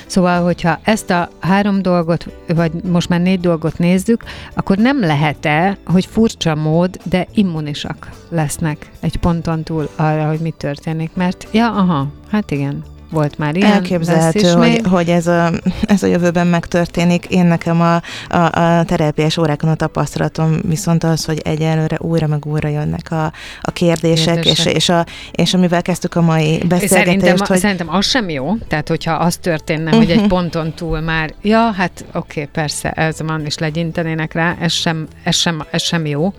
Szóval, 0.07 0.43
hogyha 0.43 0.79
ezt 0.83 1.11
a 1.11 1.29
három 1.41 1.83
dolgot, 1.83 2.27
vagy 2.55 2.73
most 2.73 3.09
már 3.09 3.21
négy 3.21 3.41
dolgot 3.41 3.79
nézzük, 3.79 4.25
akkor 4.55 4.77
nem 4.77 5.01
lehet-e, 5.01 5.79
hogy 5.85 6.07
furcsa 6.07 6.55
mód, 6.55 6.99
de 7.03 7.27
immunisak 7.35 8.11
lesznek 8.29 8.91
egy 9.01 9.17
ponton 9.17 9.63
túl 9.63 9.89
arra, 9.97 10.29
hogy 10.29 10.41
mi 10.41 10.51
történik. 10.57 11.11
Mert, 11.15 11.47
ja, 11.53 11.67
aha, 11.71 12.07
hát 12.31 12.51
igen, 12.51 12.85
volt 13.11 13.39
már 13.39 13.57
ilyen. 13.57 13.73
Elképzelhető, 13.73 14.51
hogy, 14.51 14.81
hogy 14.91 15.09
ez, 15.09 15.27
a, 15.27 15.51
ez 15.87 16.03
a 16.03 16.07
jövőben 16.07 16.47
megtörténik. 16.47 17.27
Én 17.27 17.47
nekem 17.47 17.81
a, 17.81 17.95
a, 18.29 18.61
a 18.61 18.85
terápiás 18.85 19.37
órákon 19.37 19.71
a 19.71 19.75
tapasztalatom 19.75 20.59
viszont 20.63 21.05
az, 21.05 21.25
hogy 21.25 21.41
egyelőre 21.45 21.97
újra 22.01 22.27
meg 22.27 22.47
újra 22.47 22.69
jönnek 22.69 23.11
a, 23.11 23.33
a 23.61 23.71
kérdések, 23.71 24.45
és, 24.45 24.67
és, 24.67 24.89
a, 24.89 25.07
és 25.31 25.55
amivel 25.55 25.83
kezdtük 25.83 26.15
a 26.15 26.21
mai 26.21 26.59
beszélgetést. 26.59 26.93
Szerintem, 26.93 27.37
hogy... 27.47 27.59
szerintem 27.59 27.89
az 27.89 28.07
sem 28.07 28.29
jó, 28.29 28.55
tehát 28.69 28.89
hogyha 28.89 29.13
az 29.13 29.37
történne, 29.37 29.85
uh-huh. 29.85 29.99
hogy 29.99 30.11
egy 30.11 30.19
mhm. 30.19 30.29
ponton 30.29 30.73
túl 30.75 31.01
már, 31.01 31.35
ja, 31.43 31.71
hát 31.71 32.05
oké, 32.13 32.41
okay, 32.41 32.53
persze, 32.53 32.91
ez 32.91 33.23
van, 33.23 33.45
és 33.45 33.59
legyintenének 33.59 34.33
rá, 34.33 34.57
ez 34.61 34.73
sem, 34.73 35.07
ez 35.25 35.37
sem, 35.37 35.63
ez 35.71 35.83
sem 35.83 36.07
jó. 36.07 36.33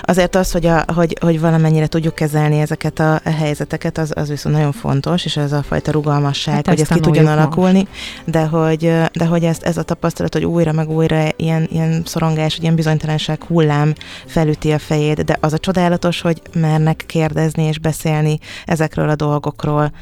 Azért 0.00 0.34
az, 0.34 0.52
hogy, 0.52 0.66
a, 0.66 0.84
hogy, 0.94 1.16
hogy 1.20 1.40
valamennyire 1.40 1.86
tudjuk 1.86 2.14
kezelni 2.14 2.60
ezeket 2.60 2.98
a, 2.98 3.20
helyzeteket, 3.38 3.98
az, 3.98 4.12
az 4.14 4.28
viszont 4.28 4.54
nagyon 4.56 4.72
fontos, 4.72 5.24
és 5.24 5.36
ez 5.36 5.52
a 5.52 5.62
fajta 5.62 5.90
rugalmas 5.90 6.07
rugalmasság, 6.08 6.54
hát 6.54 6.66
hogy 6.68 6.80
ez 6.80 6.88
ki 6.88 7.00
tudjon 7.00 7.26
alakulni, 7.26 7.86
de 8.24 8.46
hogy, 8.46 8.92
de 9.12 9.26
hogy 9.26 9.44
ezt, 9.44 9.62
ez 9.62 9.76
a 9.76 9.82
tapasztalat, 9.82 10.32
hogy 10.32 10.44
újra 10.44 10.72
meg 10.72 10.90
újra 10.90 11.28
ilyen, 11.36 11.68
ilyen 11.70 12.02
szorongás, 12.04 12.58
ilyen 12.58 12.74
bizonytalanság 12.74 13.42
hullám 13.42 13.94
felüti 14.26 14.72
a 14.72 14.78
fejét, 14.78 15.24
de 15.24 15.36
az 15.40 15.52
a 15.52 15.58
csodálatos, 15.58 16.20
hogy 16.20 16.42
mernek 16.54 17.04
kérdezni 17.06 17.62
és 17.62 17.78
beszélni 17.78 18.38
ezekről 18.64 19.08
a 19.08 19.14
dolgokról 19.14 19.92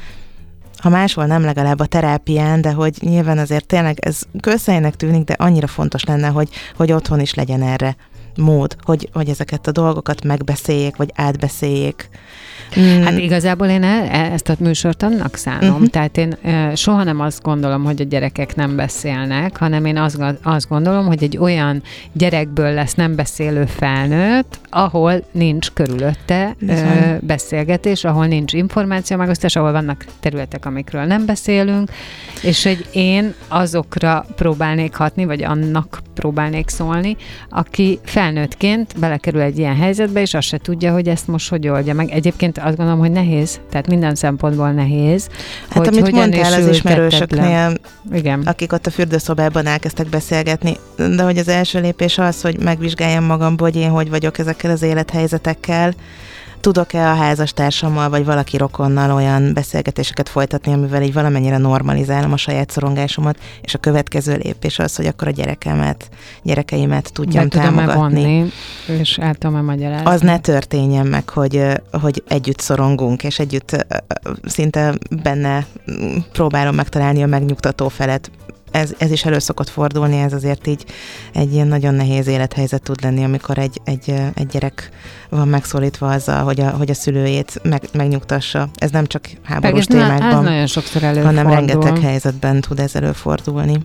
ha 0.77 0.89
máshol 0.89 1.25
nem 1.25 1.41
legalább 1.41 1.79
a 1.79 1.85
terápián, 1.85 2.61
de 2.61 2.71
hogy 2.71 2.97
nyilván 2.99 3.37
azért 3.37 3.65
tényleg 3.65 3.97
ez 3.99 4.21
közhelynek 4.41 4.95
tűnik, 4.95 5.23
de 5.23 5.35
annyira 5.37 5.67
fontos 5.67 6.03
lenne, 6.03 6.27
hogy, 6.27 6.49
hogy 6.75 6.91
otthon 6.91 7.19
is 7.19 7.33
legyen 7.33 7.61
erre 7.61 7.95
mód, 8.37 8.75
hogy, 8.81 9.09
hogy 9.13 9.29
ezeket 9.29 9.67
a 9.67 9.71
dolgokat 9.71 10.23
megbeszéljék, 10.23 10.95
vagy 10.95 11.11
átbeszéljék. 11.15 12.09
Mm. 12.79 13.01
Hát 13.03 13.17
igazából 13.17 13.67
én 13.67 13.83
e, 13.83 14.07
e, 14.11 14.31
ezt 14.31 14.49
a 14.49 14.55
műsort 14.59 15.03
annak 15.03 15.35
szánom. 15.35 15.73
Uh-huh. 15.73 15.87
Tehát 15.87 16.17
én 16.17 16.37
e, 16.41 16.75
soha 16.75 17.03
nem 17.03 17.19
azt 17.19 17.41
gondolom, 17.41 17.83
hogy 17.83 18.01
a 18.01 18.03
gyerekek 18.03 18.55
nem 18.55 18.75
beszélnek, 18.75 19.57
hanem 19.57 19.85
én 19.85 19.97
azt, 19.97 20.19
azt 20.43 20.67
gondolom, 20.67 21.05
hogy 21.05 21.23
egy 21.23 21.37
olyan 21.37 21.83
gyerekből 22.11 22.73
lesz 22.73 22.93
nem 22.93 23.15
beszélő 23.15 23.65
felnőtt, 23.65 24.59
ahol 24.69 25.23
nincs 25.31 25.71
körülötte 25.71 26.55
e, 26.67 27.19
beszélgetés, 27.21 28.03
ahol 28.03 28.25
nincs 28.25 28.53
információ 28.53 29.17
megosztás, 29.17 29.55
ahol 29.55 29.71
vannak 29.71 30.05
területek, 30.19 30.65
amikről 30.67 31.03
nem 31.03 31.25
beszélünk, 31.25 31.89
és 32.41 32.63
hogy 32.63 32.85
én 32.91 33.33
azokra 33.47 34.25
próbálnék 34.35 34.95
hatni, 34.95 35.25
vagy 35.25 35.43
annak 35.43 36.01
próbálnék 36.13 36.69
szólni, 36.69 37.15
aki 37.49 37.99
felnőttként 38.03 38.99
belekerül 38.99 39.41
egy 39.41 39.57
ilyen 39.57 39.75
helyzetbe, 39.75 40.21
és 40.21 40.33
azt 40.33 40.47
se 40.47 40.57
tudja, 40.57 40.93
hogy 40.93 41.07
ezt 41.07 41.27
most 41.27 41.49
hogy 41.49 41.67
oldja 41.67 41.93
meg. 41.93 42.09
Egyébként 42.09 42.57
azt 42.57 42.75
gondolom, 42.75 42.99
hogy 42.99 43.11
nehéz, 43.11 43.59
tehát 43.69 43.87
minden 43.87 44.15
szempontból 44.15 44.71
nehéz. 44.71 45.27
Hát 45.69 45.77
hogy 45.77 45.97
amit 45.97 46.11
mondtál 46.11 46.53
az 46.53 46.67
ismerősöknél, 46.67 47.73
Igen. 48.13 48.41
akik 48.41 48.73
ott 48.73 48.85
a 48.85 48.89
fürdőszobában 48.89 49.65
elkezdtek 49.65 50.07
beszélgetni, 50.07 50.77
de 50.95 51.23
hogy 51.23 51.37
az 51.37 51.47
első 51.47 51.79
lépés 51.79 52.17
az, 52.17 52.41
hogy 52.41 52.59
megvizsgáljam 52.59 53.23
magamból, 53.23 53.69
hogy 53.71 53.81
én 53.81 53.89
hogy 53.89 54.09
vagyok 54.09 54.37
ezekkel 54.37 54.71
az 54.71 54.81
élethelyzetekkel, 54.81 55.93
tudok-e 56.67 57.09
a 57.09 57.15
házastársammal 57.15 58.09
vagy 58.09 58.25
valaki 58.25 58.57
rokonnal 58.57 59.11
olyan 59.11 59.53
beszélgetéseket 59.53 60.29
folytatni, 60.29 60.73
amivel 60.73 61.01
így 61.01 61.13
valamennyire 61.13 61.57
normalizálom 61.57 62.33
a 62.33 62.37
saját 62.37 62.69
szorongásomat, 62.69 63.37
és 63.61 63.73
a 63.73 63.77
következő 63.77 64.39
lépés 64.43 64.79
az, 64.79 64.95
hogy 64.95 65.05
akkor 65.05 65.27
a 65.27 65.31
gyerekemet, 65.31 66.09
gyerekeimet 66.43 67.13
tudjam 67.13 67.47
Be 67.47 67.59
támogatni. 67.59 68.23
Vonni, 68.23 68.51
és 68.99 69.17
el 69.17 69.35
tudom 69.35 69.65
magyarázni. 69.65 70.05
Az 70.09 70.21
ne 70.21 70.39
történjen 70.39 71.07
meg, 71.07 71.29
hogy, 71.29 71.63
hogy 72.01 72.23
együtt 72.27 72.59
szorongunk, 72.59 73.23
és 73.23 73.39
együtt 73.39 73.85
szinte 74.45 74.93
benne 75.23 75.65
próbálom 76.31 76.75
megtalálni 76.75 77.23
a 77.23 77.27
megnyugtató 77.27 77.87
felet, 77.87 78.31
ez, 78.77 78.93
ez 78.97 79.11
is 79.11 79.25
elő 79.25 79.39
szokott 79.39 79.69
fordulni, 79.69 80.17
ez 80.17 80.33
azért 80.33 80.67
így 80.67 80.85
egy 81.33 81.53
ilyen 81.53 81.67
nagyon 81.67 81.93
nehéz 81.93 82.27
élethelyzet 82.27 82.83
tud 82.83 83.01
lenni, 83.01 83.23
amikor 83.23 83.57
egy, 83.57 83.81
egy, 83.83 84.13
egy 84.33 84.47
gyerek 84.47 84.89
van 85.29 85.47
megszólítva 85.47 86.07
azzal, 86.07 86.43
hogy 86.43 86.59
a, 86.59 86.69
hogy 86.69 86.89
a 86.89 86.93
szülőjét 86.93 87.59
meg, 87.63 87.81
megnyugtassa. 87.93 88.69
Ez 88.75 88.91
nem 88.91 89.05
csak 89.05 89.29
háborús 89.43 89.87
Meg 89.87 89.99
témákban, 89.99 90.45
ez 90.45 90.51
nagyon 90.51 90.67
sokszor 90.67 91.03
előfordul. 91.03 91.33
hanem 91.35 91.53
rengeteg 91.53 91.99
helyzetben 91.99 92.61
tud 92.61 92.79
ez 92.79 92.95
előfordulni. 92.95 93.77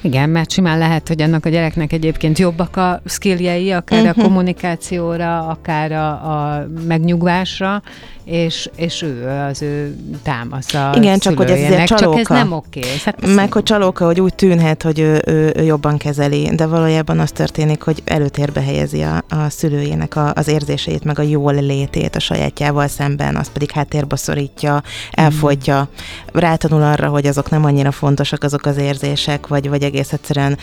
Igen, 0.00 0.28
mert 0.28 0.50
simán 0.50 0.78
lehet, 0.78 1.08
hogy 1.08 1.22
annak 1.22 1.46
a 1.46 1.48
gyereknek 1.48 1.92
egyébként 1.92 2.38
jobbak 2.38 2.76
a 2.76 3.02
skilljei, 3.04 3.70
akár 3.70 3.98
uh-huh. 3.98 4.16
a 4.16 4.20
mhm. 4.20 4.28
kommunikációra, 4.28 5.46
akár 5.46 5.92
a, 5.92 6.08
a 6.10 6.66
megnyugvásra, 6.86 7.82
és, 8.30 8.70
és 8.76 9.02
ő 9.02 9.28
az 9.28 9.62
ő 9.62 9.96
támasz 10.22 10.74
a 10.74 10.92
Igen, 10.96 11.18
csak 11.18 11.36
hogy 11.36 11.50
ez 11.50 11.58
azért 11.60 11.86
csalóka. 11.86 12.16
Csak 12.16 12.30
ez 12.30 12.36
nem 12.36 12.52
oké. 12.52 12.80
Hát 13.04 13.34
Meg 13.34 13.52
hogy 13.52 13.62
csalóka, 13.62 14.04
hogy 14.04 14.20
úgy 14.20 14.34
tűnhet, 14.34 14.82
hogy 14.82 14.98
ő, 14.98 15.22
ő, 15.26 15.52
ő 15.56 15.62
jobban 15.62 15.96
kezeli, 15.96 16.50
de 16.54 16.66
valójában 16.66 17.18
az 17.18 17.30
történik, 17.30 17.82
hogy 17.82 18.02
előtérbe 18.04 18.60
helyezi 18.60 19.02
a, 19.02 19.16
a 19.28 19.48
szülőjének 19.48 20.16
a, 20.16 20.32
az 20.34 20.48
érzéseit, 20.48 21.04
meg 21.04 21.18
a 21.18 21.22
jól 21.22 21.54
létét 21.54 22.16
a 22.16 22.20
sajátjával 22.20 22.88
szemben, 22.88 23.36
az 23.36 23.52
pedig 23.52 23.70
háttérbe 23.70 24.16
szorítja, 24.16 24.82
elfogyja, 25.10 25.88
rátanul 26.32 26.82
arra, 26.82 27.08
hogy 27.08 27.26
azok 27.26 27.50
nem 27.50 27.64
annyira 27.64 27.90
fontosak 27.90 28.42
azok 28.42 28.66
az 28.66 28.76
érzések, 28.76 29.46
vagy, 29.46 29.68
vagy 29.68 29.82
egész 29.82 30.12
egyszerűen 30.12 30.58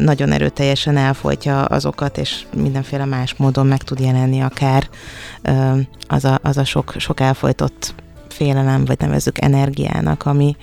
nagyon 0.00 0.32
erőteljesen 0.32 0.96
elfogyja 0.96 1.64
azokat, 1.64 2.18
és 2.18 2.44
mindenféle 2.56 3.04
más 3.04 3.34
módon 3.36 3.66
meg 3.66 3.82
tud 3.82 4.00
jelenni 4.00 4.40
akár 4.40 4.88
az, 6.08 6.24
a, 6.24 6.38
az 6.42 6.56
a 6.56 6.64
sok, 6.64 6.94
sok 7.06 7.20
elfolytott 7.20 7.94
félelem, 8.28 8.84
vagy 8.84 8.98
nevezzük 8.98 9.42
energiának, 9.42 10.26
ami, 10.26 10.56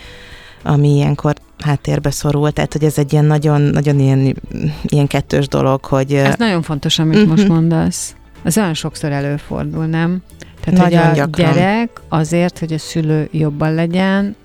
ami 0.63 0.95
ilyenkor 0.95 1.33
háttérbe 1.59 2.11
szorul, 2.11 2.51
tehát 2.51 2.73
hogy 2.73 2.83
ez 2.83 2.97
egy 2.97 3.13
ilyen 3.13 3.25
nagyon, 3.25 3.61
nagyon 3.61 3.99
ilyen, 3.99 4.35
ilyen 4.83 5.07
kettős 5.07 5.47
dolog, 5.47 5.85
hogy... 5.85 6.13
Ez 6.13 6.35
nagyon 6.37 6.61
fontos, 6.61 6.99
amit 6.99 7.15
uh-huh. 7.15 7.29
most 7.29 7.47
mondasz. 7.47 8.15
Az 8.43 8.57
olyan 8.57 8.73
sokszor 8.73 9.11
előfordul, 9.11 9.85
nem? 9.85 10.21
Tehát, 10.63 10.79
nagyon 10.79 10.99
hogy 10.99 11.19
a 11.19 11.25
gyakran. 11.25 11.53
gyerek 11.53 11.89
azért, 12.09 12.59
hogy 12.59 12.73
a 12.73 12.77
szülő 12.77 13.27
jobban 13.31 13.73
legyen, 13.73 14.35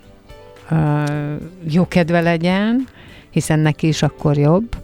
jó 1.69 1.89
kedve 1.89 2.21
legyen, 2.21 2.87
hiszen 3.31 3.59
neki 3.59 3.87
is 3.87 4.03
akkor 4.03 4.37
jobb, 4.37 4.77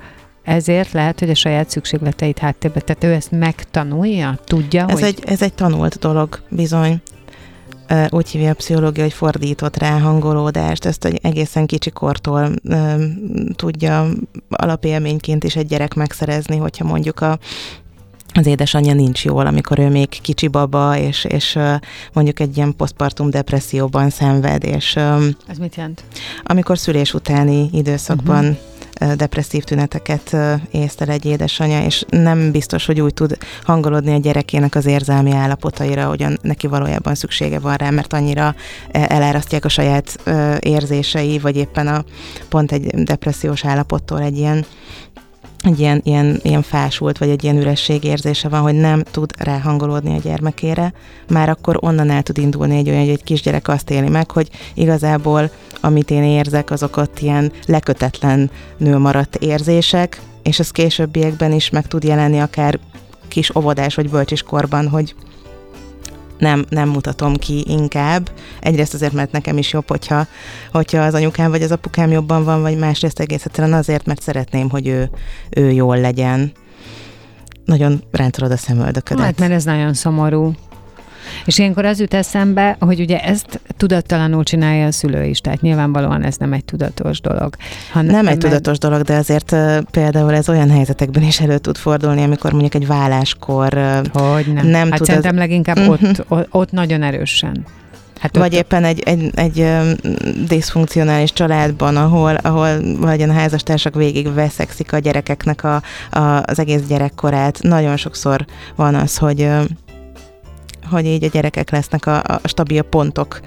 ezért 0.44 0.92
lehet, 0.92 1.18
hogy 1.18 1.30
a 1.30 1.34
saját 1.34 1.70
szükségleteit 1.70 2.38
háttérbe, 2.38 2.80
tehát 2.80 3.04
ő 3.04 3.12
ezt 3.12 3.30
megtanulja, 3.30 4.38
tudja, 4.44 4.86
ez 4.88 4.92
hogy... 4.92 5.02
Egy, 5.02 5.22
ez 5.26 5.42
egy 5.42 5.54
tanult 5.54 5.98
dolog, 5.98 6.40
bizony. 6.48 7.02
Úgy 8.08 8.28
hívja 8.28 8.50
a 8.50 8.54
pszichológia, 8.54 9.02
hogy 9.02 9.12
fordított 9.12 9.76
rá 9.76 9.98
hangolódást, 9.98 10.84
ezt 10.84 11.04
egy 11.04 11.18
egészen 11.22 11.66
kicsi 11.66 11.90
kortól 11.90 12.50
tudja 13.56 14.06
alapélményként 14.48 15.44
is 15.44 15.56
egy 15.56 15.66
gyerek 15.66 15.94
megszerezni, 15.94 16.56
hogyha 16.56 16.84
mondjuk 16.84 17.20
a 17.20 17.38
az 18.36 18.46
édesanyja 18.46 18.94
nincs 18.94 19.24
jól, 19.24 19.46
amikor 19.46 19.78
ő 19.78 19.88
még 19.88 20.08
kicsi 20.08 20.48
baba, 20.48 20.98
és, 20.98 21.24
és 21.24 21.58
mondjuk 22.12 22.40
egy 22.40 22.56
ilyen 22.56 22.76
posztpartum 22.76 23.30
depresszióban 23.30 24.10
szenved. 24.10 24.64
És, 24.64 24.96
Ez 25.46 25.58
mit 25.58 25.74
jelent? 25.74 26.04
Amikor 26.42 26.78
szülés 26.78 27.14
utáni 27.14 27.68
időszakban 27.72 28.44
uh-huh 28.44 28.72
depresszív 29.16 29.64
tüneteket 29.64 30.36
észtel 30.70 31.08
egy 31.08 31.24
édesanyja, 31.24 31.84
és 31.84 32.04
nem 32.08 32.50
biztos, 32.50 32.86
hogy 32.86 33.00
úgy 33.00 33.14
tud 33.14 33.38
hangolódni 33.62 34.12
a 34.12 34.18
gyerekének 34.18 34.74
az 34.74 34.86
érzelmi 34.86 35.32
állapotaira, 35.32 36.06
hogyan 36.06 36.38
neki 36.42 36.66
valójában 36.66 37.14
szüksége 37.14 37.58
van 37.58 37.76
rá, 37.76 37.90
mert 37.90 38.12
annyira 38.12 38.54
elárasztják 38.90 39.64
a 39.64 39.68
saját 39.68 40.20
érzései, 40.60 41.38
vagy 41.38 41.56
éppen 41.56 41.86
a 41.86 42.04
pont 42.48 42.72
egy 42.72 42.86
depressziós 42.86 43.64
állapottól 43.64 44.20
egy 44.20 44.36
ilyen 44.36 44.64
egy 45.64 45.80
ilyen, 45.80 46.00
ilyen, 46.04 46.40
ilyen 46.42 46.62
fásult, 46.62 47.18
vagy 47.18 47.28
egy 47.28 47.44
ilyen 47.44 47.56
üresség 47.56 48.04
érzése 48.04 48.48
van, 48.48 48.60
hogy 48.60 48.74
nem 48.74 49.02
tud 49.02 49.30
ráhangolódni 49.38 50.16
a 50.16 50.20
gyermekére, 50.20 50.92
már 51.28 51.48
akkor 51.48 51.78
onnan 51.80 52.10
el 52.10 52.22
tud 52.22 52.38
indulni 52.38 52.76
egy 52.76 52.88
olyan, 52.88 53.00
hogy 53.00 53.08
egy 53.08 53.24
kisgyerek 53.24 53.68
azt 53.68 53.90
éli 53.90 54.08
meg, 54.08 54.30
hogy 54.30 54.48
igazából 54.74 55.50
amit 55.80 56.10
én 56.10 56.22
érzek, 56.22 56.70
azok 56.70 56.96
ott 56.96 57.18
ilyen 57.18 57.52
lekötetlen 57.66 58.50
nő 58.76 58.98
maradt 58.98 59.36
érzések, 59.36 60.20
és 60.42 60.58
ez 60.58 60.70
későbbiekben 60.70 61.52
is 61.52 61.70
meg 61.70 61.86
tud 61.86 62.04
jelenni 62.04 62.38
akár 62.38 62.78
kis 63.28 63.56
óvodás 63.56 63.94
vagy 63.94 64.10
bölcsiskorban, 64.10 64.88
hogy 64.88 65.14
nem, 66.44 66.64
nem 66.68 66.88
mutatom 66.88 67.36
ki 67.36 67.64
inkább. 67.66 68.30
Egyrészt 68.60 68.94
azért, 68.94 69.12
mert 69.12 69.32
nekem 69.32 69.58
is 69.58 69.72
jobb, 69.72 69.88
hogyha, 69.88 70.26
hogyha 70.72 70.98
az 70.98 71.14
anyukám 71.14 71.50
vagy 71.50 71.62
az 71.62 71.72
apukám 71.72 72.10
jobban 72.10 72.44
van, 72.44 72.62
vagy 72.62 72.78
másrészt 72.78 73.20
egész 73.20 73.44
egyszerűen 73.44 73.72
azért, 73.72 74.06
mert 74.06 74.22
szeretném, 74.22 74.70
hogy 74.70 74.86
ő, 74.86 75.10
ő 75.50 75.70
jól 75.70 76.00
legyen. 76.00 76.52
Nagyon 77.64 78.02
rántolod 78.10 78.52
a 78.52 78.56
szemöldöködet. 78.56 79.24
Hát, 79.24 79.38
mert 79.38 79.52
ez 79.52 79.64
nagyon 79.64 79.94
szomorú. 79.94 80.52
És 81.44 81.58
ilyenkor 81.58 81.84
az 81.84 82.00
jut 82.00 82.14
eszembe, 82.14 82.76
hogy 82.80 83.00
ugye 83.00 83.20
ezt 83.20 83.60
tudattalanul 83.76 84.42
csinálja 84.42 84.86
a 84.86 84.92
szülő 84.92 85.24
is, 85.24 85.38
tehát 85.40 85.60
nyilvánvalóan 85.60 86.24
ez 86.24 86.36
nem 86.36 86.52
egy 86.52 86.64
tudatos 86.64 87.20
dolog. 87.20 87.56
Hanem, 87.92 88.14
nem 88.14 88.26
egy 88.26 88.38
tudatos 88.38 88.78
dolog, 88.78 89.02
de 89.02 89.14
azért 89.14 89.56
például 89.90 90.34
ez 90.34 90.48
olyan 90.48 90.70
helyzetekben 90.70 91.22
is 91.22 91.40
elő 91.40 91.58
tud 91.58 91.76
fordulni, 91.76 92.22
amikor 92.22 92.50
mondjuk 92.50 92.74
egy 92.74 92.86
válláskor 92.86 94.02
hogy 94.12 94.52
nem. 94.52 94.66
nem 94.66 94.90
hát 94.90 94.98
tud 94.98 95.06
szerintem 95.06 95.32
az... 95.32 95.38
leginkább 95.38 95.78
uh-huh. 95.78 95.92
ott, 95.92 96.24
ott, 96.28 96.46
ott 96.50 96.70
nagyon 96.70 97.02
erősen. 97.02 97.66
Hát 98.20 98.36
Vagy 98.36 98.52
éppen 98.52 98.84
egy, 98.84 99.00
egy, 99.00 99.30
egy 99.34 99.66
diszfunkcionális 100.46 101.32
családban, 101.32 101.96
ahol, 101.96 102.34
ahol 102.34 102.96
vagy 103.00 103.22
a 103.22 103.32
házastársak 103.32 103.94
végig 103.94 104.34
veszekszik 104.34 104.92
a 104.92 104.98
gyerekeknek 104.98 105.64
a, 105.64 105.82
a, 106.10 106.42
az 106.46 106.58
egész 106.58 106.82
gyerekkorát. 106.88 107.58
Nagyon 107.62 107.96
sokszor 107.96 108.44
van 108.76 108.94
az, 108.94 109.16
hogy 109.16 109.48
hogy 110.90 111.06
így 111.06 111.24
a 111.24 111.28
gyerekek 111.28 111.70
lesznek 111.70 112.06
a, 112.06 112.22
a 112.22 112.40
stabil 112.44 112.82
pontok. 112.82 113.40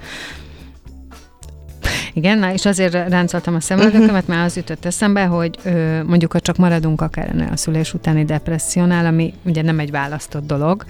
Igen, 2.12 2.38
na, 2.38 2.52
és 2.52 2.64
azért 2.64 2.92
ráncoltam 2.92 3.54
a 3.54 3.60
szemöldökömet, 3.60 4.26
mert 4.26 4.44
az 4.44 4.56
jutott 4.56 4.84
eszembe, 4.84 5.24
hogy 5.24 5.58
ö, 5.62 6.02
mondjuk, 6.02 6.32
ha 6.32 6.40
csak 6.40 6.56
maradunk 6.56 7.00
akár 7.00 7.48
a 7.52 7.56
szülés 7.56 7.94
utáni 7.94 8.24
depressziónál, 8.24 9.06
ami 9.06 9.34
ugye 9.42 9.62
nem 9.62 9.78
egy 9.78 9.90
választott 9.90 10.46
dolog. 10.46 10.84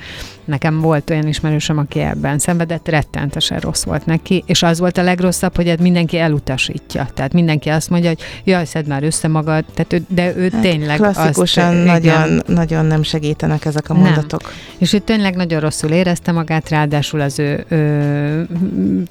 Nekem 0.44 0.81
volt 0.81 1.11
olyan 1.11 1.26
ismerősöm, 1.28 1.78
aki 1.78 2.00
ebben 2.00 2.38
szenvedett, 2.38 2.88
rettentesen 2.88 3.59
rossz 3.59 3.85
volt 3.85 4.07
neki, 4.07 4.44
és 4.46 4.62
az 4.62 4.78
volt 4.78 4.98
a 4.98 5.02
legrosszabb, 5.02 5.57
hogy 5.57 5.68
hát 5.68 5.81
mindenki 5.81 6.18
elutasítja. 6.18 7.09
Tehát 7.14 7.33
mindenki 7.33 7.68
azt 7.68 7.90
mondja, 7.90 8.09
hogy 8.09 8.20
jaj, 8.44 8.64
szedd 8.64 8.88
már 8.88 9.02
össze 9.02 9.28
magad, 9.28 9.64
tehát 9.74 9.92
ő, 9.92 10.02
de 10.09 10.37
ő 10.37 10.48
hát 10.52 10.61
tényleg 10.61 10.96
Klasszikusan 10.96 11.76
azt, 11.76 11.85
nagyon, 11.85 12.24
igen, 12.24 12.42
nagyon 12.46 12.85
nem 12.85 13.02
segítenek 13.02 13.64
ezek 13.64 13.90
a 13.90 13.94
mondatok. 13.94 14.42
Nem. 14.42 14.52
És 14.78 14.92
ő 14.92 14.98
tényleg 14.98 15.37
nagyon 15.37 15.61
rosszul 15.61 15.90
érezte 15.90 16.33
magát, 16.33 16.68
ráadásul 16.68 17.20
az 17.20 17.38
ő, 17.38 17.64
ő 17.68 18.46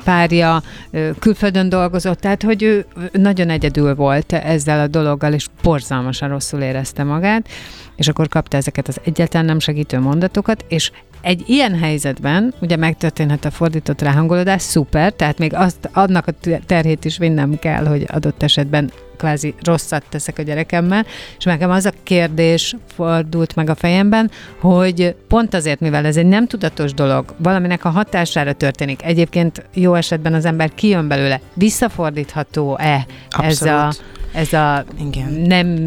párja 0.03 0.63
ő, 0.91 1.15
külföldön 1.19 1.69
dolgozott, 1.69 2.06
tehát 2.13 2.43
hogy 2.43 2.63
ő 2.63 2.85
nagyon 3.11 3.49
egyedül 3.49 3.95
volt 3.95 4.33
ezzel 4.33 4.79
a 4.79 4.87
dologgal, 4.87 5.33
és 5.33 5.47
borzalmasan 5.63 6.29
rosszul 6.29 6.61
érezte 6.61 7.03
magát, 7.03 7.47
és 7.95 8.07
akkor 8.07 8.27
kapta 8.27 8.57
ezeket 8.57 8.87
az 8.87 8.99
egyáltalán 9.03 9.45
nem 9.45 9.59
segítő 9.59 9.99
mondatokat, 9.99 10.65
és 10.67 10.91
egy 11.27 11.43
ilyen 11.45 11.79
helyzetben 11.79 12.53
ugye 12.61 12.75
megtörténhet 12.75 13.45
a 13.45 13.51
fordított 13.51 14.01
ráhangolódás, 14.01 14.61
szuper, 14.61 15.13
tehát 15.13 15.37
még 15.37 15.53
azt, 15.53 15.89
annak 15.93 16.27
a 16.27 16.33
terhét 16.65 17.05
is 17.05 17.17
vinnem 17.17 17.59
kell, 17.59 17.85
hogy 17.85 18.05
adott 18.07 18.43
esetben 18.43 18.91
kvázi 19.17 19.53
rosszat 19.63 20.03
teszek 20.09 20.37
a 20.37 20.41
gyerekemmel, 20.41 21.05
és 21.37 21.43
nekem 21.43 21.69
az 21.69 21.85
a 21.85 21.91
kérdés 22.03 22.75
fordult 22.95 23.55
meg 23.55 23.69
a 23.69 23.75
fejemben, 23.75 24.31
hogy 24.59 25.15
pont 25.27 25.53
azért, 25.53 25.79
mivel 25.79 26.05
ez 26.05 26.17
egy 26.17 26.25
nem 26.25 26.47
tudatos 26.47 26.93
dolog, 26.93 27.35
valaminek 27.37 27.85
a 27.85 27.89
hatására 27.89 28.53
történik, 28.53 29.03
egyébként 29.03 29.65
jó 29.73 29.93
esetben 29.93 30.33
az 30.33 30.45
ember 30.45 30.73
kijön 30.75 31.07
belőle, 31.07 31.41
visszafordítható-e 31.53 33.05
ez 33.29 33.61
a 33.61 33.93
ez 34.37 34.53
a 34.53 34.85
Igen. 34.99 35.31
nem 35.31 35.77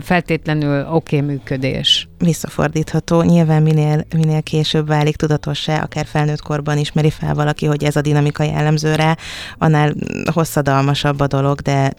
feltétlenül 0.00 0.86
oké 0.86 1.16
okay 1.16 1.28
működés. 1.28 2.08
Visszafordítható. 2.18 3.22
Nyilván 3.22 3.62
minél, 3.62 4.04
minél 4.14 4.42
később 4.42 4.86
válik 4.86 5.16
tudatossá, 5.16 5.82
akár 5.82 6.06
felnőtt 6.06 6.42
korban 6.42 6.78
ismeri 6.78 7.10
fel 7.10 7.34
valaki, 7.34 7.66
hogy 7.66 7.84
ez 7.84 7.96
a 7.96 8.00
dinamika 8.00 8.42
jellemző 8.42 8.94
rá, 8.94 9.16
annál 9.58 9.94
hosszadalmasabb 10.32 11.20
a 11.20 11.26
dolog, 11.26 11.60
de 11.60 11.92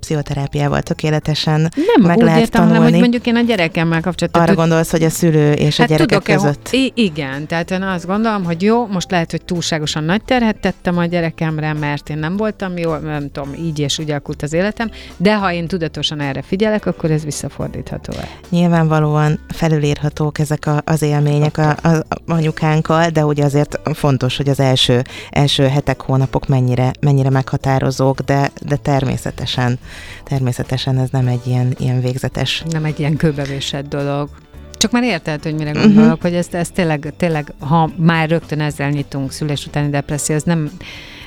pszichoterápiával 0.00 0.82
tökéletesen 0.82 1.60
nem, 1.60 2.06
meg 2.06 2.16
úgy 2.16 2.22
lehet 2.22 2.40
értem, 2.40 2.60
tanulni. 2.60 2.76
hanem, 2.76 2.92
hogy 2.92 3.00
mondjuk 3.00 3.26
én 3.26 3.36
a 3.36 3.40
gyerekemmel 3.40 4.00
kapcsolatban... 4.00 4.42
Arra 4.42 4.50
tud... 4.50 4.60
gondolsz, 4.60 4.90
hogy 4.90 5.02
a 5.02 5.10
szülő 5.10 5.52
és 5.52 5.76
hát 5.76 5.90
a 5.90 5.92
gyerekek 5.92 6.22
között... 6.22 6.68
I- 6.72 6.92
igen, 6.94 7.46
tehát 7.46 7.70
én 7.70 7.82
azt 7.82 8.06
gondolom, 8.06 8.44
hogy 8.44 8.62
jó, 8.62 8.86
most 8.86 9.10
lehet, 9.10 9.30
hogy 9.30 9.44
túlságosan 9.44 10.04
nagy 10.04 10.22
terhet 10.24 10.56
tettem 10.56 10.98
a 10.98 11.04
gyerekemre, 11.04 11.72
mert 11.72 12.08
én 12.08 12.18
nem 12.18 12.36
voltam 12.36 12.76
jó, 12.76 12.96
nem 12.96 13.30
tudom, 13.32 13.54
így 13.54 13.78
és 13.78 13.98
úgy 13.98 14.10
alakult 14.10 14.42
az 14.42 14.52
életem, 14.52 14.90
de 15.16 15.36
ha 15.36 15.52
én 15.52 15.66
tudatosan 15.66 16.20
erre 16.20 16.42
figyelek, 16.42 16.86
akkor 16.86 17.10
ez 17.10 17.24
visszafordítható. 17.24 18.12
Nyilvánvalóan 18.48 19.38
felülírhatók 19.48 20.38
ezek 20.38 20.66
a, 20.66 20.82
az 20.84 21.02
élmények 21.02 21.58
a, 21.58 21.76
a, 21.82 21.88
a 21.88 22.04
anyukánkkal, 22.26 23.08
de 23.08 23.24
ugye 23.24 23.44
azért 23.44 23.80
fontos, 23.94 24.36
hogy 24.36 24.48
az 24.48 24.60
első, 24.60 25.02
első 25.30 25.66
hetek, 25.66 26.00
hónapok 26.00 26.46
mennyire, 26.46 26.90
mennyire 27.00 27.30
meghatározók, 27.30 28.20
de, 28.20 28.50
de 28.66 28.76
természetesen 28.76 29.78
természetesen 30.24 30.98
ez 30.98 31.08
nem 31.10 31.26
egy 31.26 31.46
ilyen, 31.46 31.74
ilyen 31.78 32.00
végzetes. 32.00 32.62
Nem 32.70 32.84
egy 32.84 32.98
ilyen 32.98 33.16
kőbevésett 33.16 33.88
dolog. 33.88 34.28
Csak 34.72 34.90
már 34.90 35.02
érted, 35.02 35.42
hogy 35.42 35.54
mire 35.54 35.70
gondolok, 35.70 36.04
uh-huh. 36.04 36.20
hogy 36.20 36.34
ez, 36.34 36.46
ez 36.50 36.68
tényleg, 36.70 37.12
tényleg, 37.16 37.52
ha 37.58 37.90
már 37.96 38.28
rögtön 38.28 38.60
ezzel 38.60 38.90
nyitunk 38.90 39.32
szülés 39.32 39.66
utáni 39.66 39.90
depresszió, 39.90 40.36
ez 40.36 40.42
nem, 40.42 40.70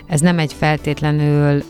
ez 0.07 0.19
nem 0.19 0.39
egy 0.39 0.53
feltétlenül 0.53 1.63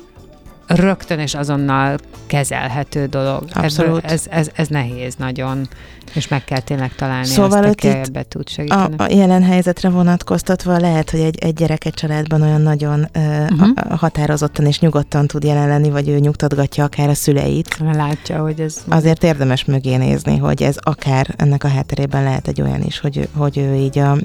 rögtön 0.67 1.19
és 1.19 1.35
azonnal 1.35 1.97
kezelhető 2.27 3.05
dolog. 3.05 3.43
Abszolút. 3.53 4.03
Ez, 4.03 4.25
ez, 4.29 4.49
ez 4.53 4.67
nehéz 4.67 5.15
nagyon, 5.15 5.67
és 6.13 6.27
meg 6.27 6.43
kell 6.43 6.59
tényleg 6.59 6.95
találni 6.95 7.25
szóval 7.25 7.63
azt, 7.63 7.73
aki 7.73 7.87
ebbe 7.87 8.23
tud 8.23 8.49
segíteni. 8.49 8.95
A, 8.97 9.03
a 9.03 9.07
jelen 9.09 9.43
helyzetre 9.43 9.89
vonatkoztatva 9.89 10.77
lehet, 10.77 11.09
hogy 11.09 11.19
egy, 11.19 11.37
egy 11.39 11.53
gyerek 11.53 11.85
egy 11.85 11.93
családban 11.93 12.41
olyan 12.41 12.61
nagyon 12.61 13.07
uh-huh. 13.15 13.69
a, 13.75 13.95
határozottan 13.95 14.65
és 14.65 14.79
nyugodtan 14.79 15.27
tud 15.27 15.43
jelen 15.43 15.67
lenni, 15.67 15.89
vagy 15.89 16.09
ő 16.09 16.19
nyugtatgatja 16.19 16.83
akár 16.83 17.09
a 17.09 17.13
szüleit. 17.13 17.77
Látja, 17.93 18.41
hogy 18.41 18.59
ez... 18.59 18.77
Azért 18.89 19.23
érdemes 19.23 19.65
mögé 19.65 19.95
nézni, 19.95 20.37
hogy 20.37 20.63
ez 20.63 20.75
akár 20.79 21.33
ennek 21.37 21.63
a 21.63 21.67
hátterében 21.67 22.23
lehet 22.23 22.47
egy 22.47 22.61
olyan 22.61 22.81
is, 22.81 22.99
hogy, 22.99 23.27
hogy 23.35 23.57
ő 23.57 23.73
így 23.73 23.99
a 23.99 24.17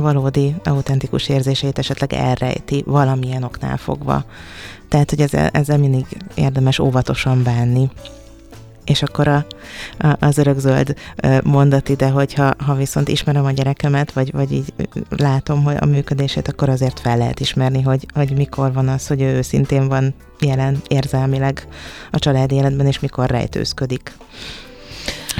valódi, 0.00 0.54
autentikus 0.64 1.28
érzéseit 1.28 1.78
esetleg 1.78 2.12
elrejti 2.12 2.82
valamilyen 2.86 3.42
oknál 3.42 3.76
fogva. 3.76 4.24
Tehát, 4.88 5.10
hogy 5.10 5.20
ezzel, 5.20 5.48
ezzel 5.48 5.78
mindig 5.78 6.06
érdemes 6.34 6.78
óvatosan 6.78 7.42
bánni. 7.42 7.90
És 8.84 9.02
akkor 9.02 9.28
a, 9.28 9.46
a, 9.98 10.16
az 10.18 10.38
örökzöld 10.38 10.94
mondat 11.44 11.88
ide, 11.88 12.08
hogy 12.08 12.34
ha, 12.34 12.54
ha 12.58 12.74
viszont 12.74 13.08
ismerem 13.08 13.44
a 13.44 13.50
gyerekemet, 13.50 14.12
vagy, 14.12 14.32
vagy 14.32 14.52
így 14.52 14.72
látom 15.08 15.62
hogy 15.62 15.76
a 15.80 15.86
működését, 15.86 16.48
akkor 16.48 16.68
azért 16.68 17.00
fel 17.00 17.18
lehet 17.18 17.40
ismerni, 17.40 17.82
hogy, 17.82 18.06
hogy 18.14 18.36
mikor 18.36 18.72
van 18.72 18.88
az, 18.88 19.06
hogy 19.06 19.20
ő 19.20 19.34
őszintén 19.34 19.88
van 19.88 20.14
jelen 20.40 20.80
érzelmileg 20.88 21.68
a 22.10 22.18
családi 22.18 22.54
életben, 22.54 22.86
és 22.86 23.00
mikor 23.00 23.30
rejtőzködik. 23.30 24.12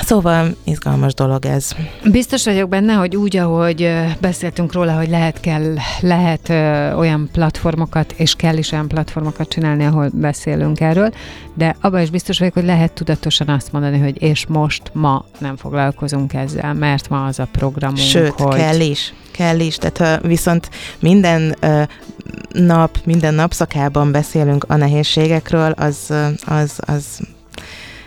Szóval 0.05 0.55
izgalmas 0.65 1.15
dolog 1.15 1.47
ez. 1.47 1.71
Biztos 2.05 2.45
vagyok 2.45 2.69
benne, 2.69 2.93
hogy 2.93 3.17
úgy, 3.17 3.37
ahogy 3.37 3.91
beszéltünk 4.21 4.73
róla, 4.73 4.97
hogy 4.97 5.09
lehet, 5.09 5.41
kell, 5.41 5.75
lehet 6.01 6.49
olyan 6.99 7.29
platformokat, 7.33 8.13
és 8.17 8.35
kell 8.35 8.57
is 8.57 8.73
olyan 8.73 8.89
platformokat 8.89 9.49
csinálni, 9.49 9.85
ahol 9.85 10.11
beszélünk 10.13 10.81
erről, 10.81 11.11
de 11.55 11.77
abban 11.81 12.01
is 12.01 12.11
biztos 12.11 12.39
vagyok, 12.39 12.55
hogy 12.55 12.65
lehet 12.65 12.93
tudatosan 12.93 13.49
azt 13.49 13.73
mondani, 13.73 13.99
hogy 13.99 14.23
és 14.23 14.47
most, 14.47 14.83
ma 14.93 15.25
nem 15.39 15.57
foglalkozunk 15.57 16.35
ezzel, 16.35 16.75
mert 16.75 17.09
ma 17.09 17.25
az 17.25 17.39
a 17.39 17.49
programunk, 17.53 17.99
Sőt, 17.99 18.41
hogy... 18.41 18.57
kell 18.57 18.81
is 18.81 19.15
kell 19.31 19.61
is, 19.61 19.77
tehát 19.77 20.21
ha 20.21 20.29
viszont 20.29 20.71
minden 20.99 21.57
uh, 21.63 21.83
nap, 22.49 22.99
minden 23.05 23.35
napszakában 23.35 24.13
beszélünk 24.13 24.65
a 24.69 24.77
nehézségekről, 24.77 25.71
az, 25.71 26.13
az, 26.45 26.79
az 26.87 27.21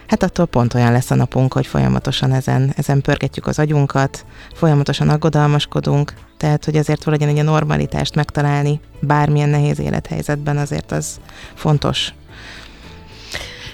hát 0.08 0.24
attól 0.24 0.46
pont 0.46 0.74
olyan 0.74 0.91
lesz 0.91 1.12
a 1.12 1.15
napunk, 1.15 1.54
hogy 1.54 1.67
folyamatosan 1.67 2.34
ezen, 2.34 2.74
ezen 2.76 3.02
pörgetjük 3.02 3.48
az 3.48 3.60
agyunkat, 3.60 4.26
folyamatosan 4.54 5.10
aggodalmaskodunk, 5.10 6.13
tehát 6.38 6.65
hogy 6.65 6.76
azért 6.76 7.04
valahogy 7.04 7.28
egy 7.38 7.43
normalitást 7.43 8.15
megtalálni 8.15 8.80
bármilyen 9.00 9.50
nehéz 9.50 9.80
élethelyzetben 9.80 10.58
azért 10.58 10.91
az 10.91 11.20
fontos. 11.54 12.13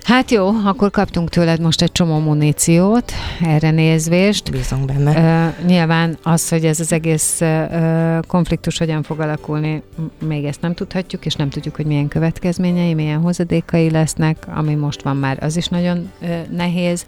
Hát 0.04 0.32
jó, 0.32 0.48
akkor 0.66 0.92
kaptunk 0.92 1.30
tőled 1.30 1.60
most 1.60 1.82
egy 1.82 1.92
csomó 1.92 2.20
muníciót, 2.20 3.12
erre 3.42 3.72
nézvést. 3.72 4.52
Bízunk 4.52 4.86
benne. 4.86 5.12
Uh, 5.48 5.66
nyilván 5.66 6.18
az, 6.24 6.50
hogy 6.50 6.66
ez 6.66 6.80
az 6.80 6.92
egész 6.92 7.42
uh, 7.42 8.20
konfliktus 8.28 8.78
hogyan 8.78 9.04
fog 9.04 9.20
alakulni, 9.20 9.84
még 10.28 10.44
ezt 10.46 10.62
nem 10.62 10.74
tudhatjuk, 10.74 11.26
és 11.26 11.36
nem 11.36 11.50
tudjuk, 11.50 11.76
hogy 11.76 11.86
milyen 11.86 12.08
következményei, 12.08 12.94
milyen 12.94 13.22
hozadékai 13.22 13.90
lesznek, 13.90 14.48
ami 14.56 14.76
most 14.76 15.02
van 15.02 15.18
már, 15.18 15.44
az 15.44 15.58
is 15.58 15.68
nagyon 15.68 16.12
uh, 16.22 16.30
nehéz, 16.56 17.06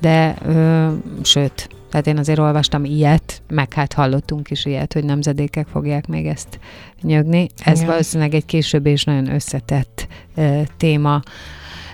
de 0.00 0.34
uh, 0.46 0.92
sőt, 1.22 1.68
tehát 1.90 2.06
én 2.06 2.18
azért 2.18 2.38
olvastam 2.38 2.84
ilyet, 2.84 3.42
meg 3.48 3.72
hát 3.72 3.92
hallottunk 3.92 4.50
is 4.50 4.64
ilyet, 4.64 4.92
hogy 4.92 5.04
nemzedékek 5.04 5.66
fogják 5.72 6.06
még 6.06 6.26
ezt 6.26 6.58
nyögni. 7.02 7.48
Ez 7.64 7.76
Igen. 7.76 7.90
valószínűleg 7.90 8.34
egy 8.34 8.46
később 8.46 8.86
és 8.86 9.04
nagyon 9.04 9.34
összetett 9.34 10.06
uh, 10.36 10.62
téma 10.76 11.22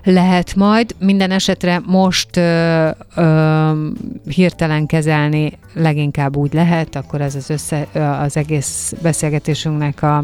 lehet 0.05 0.55
majd. 0.55 0.95
Minden 0.99 1.31
esetre 1.31 1.81
most 1.87 2.37
ö, 2.37 2.91
ö, 3.17 3.89
hirtelen 4.25 4.87
kezelni 4.87 5.59
leginkább 5.75 6.37
úgy 6.37 6.53
lehet, 6.53 6.97
akkor 6.97 7.21
ez 7.21 7.35
az, 7.35 7.51
össze, 7.51 7.87
az 8.21 8.37
egész 8.37 8.95
beszélgetésünknek 9.03 10.03
a, 10.03 10.23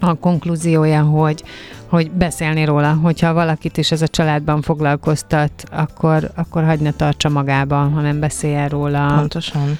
a 0.00 0.14
konklúziója, 0.14 1.02
hogy, 1.02 1.44
hogy 1.88 2.10
beszélni 2.10 2.64
róla, 2.64 2.92
hogyha 2.92 3.32
valakit 3.32 3.76
is 3.76 3.90
ez 3.90 4.02
a 4.02 4.08
családban 4.08 4.62
foglalkoztat, 4.62 5.52
akkor, 5.70 6.30
akkor 6.34 6.64
hagyna 6.64 6.92
tartsa 6.92 7.28
magába, 7.28 7.76
hanem 7.76 8.20
beszéljen 8.20 8.68
róla. 8.68 9.14
Pontosan 9.16 9.78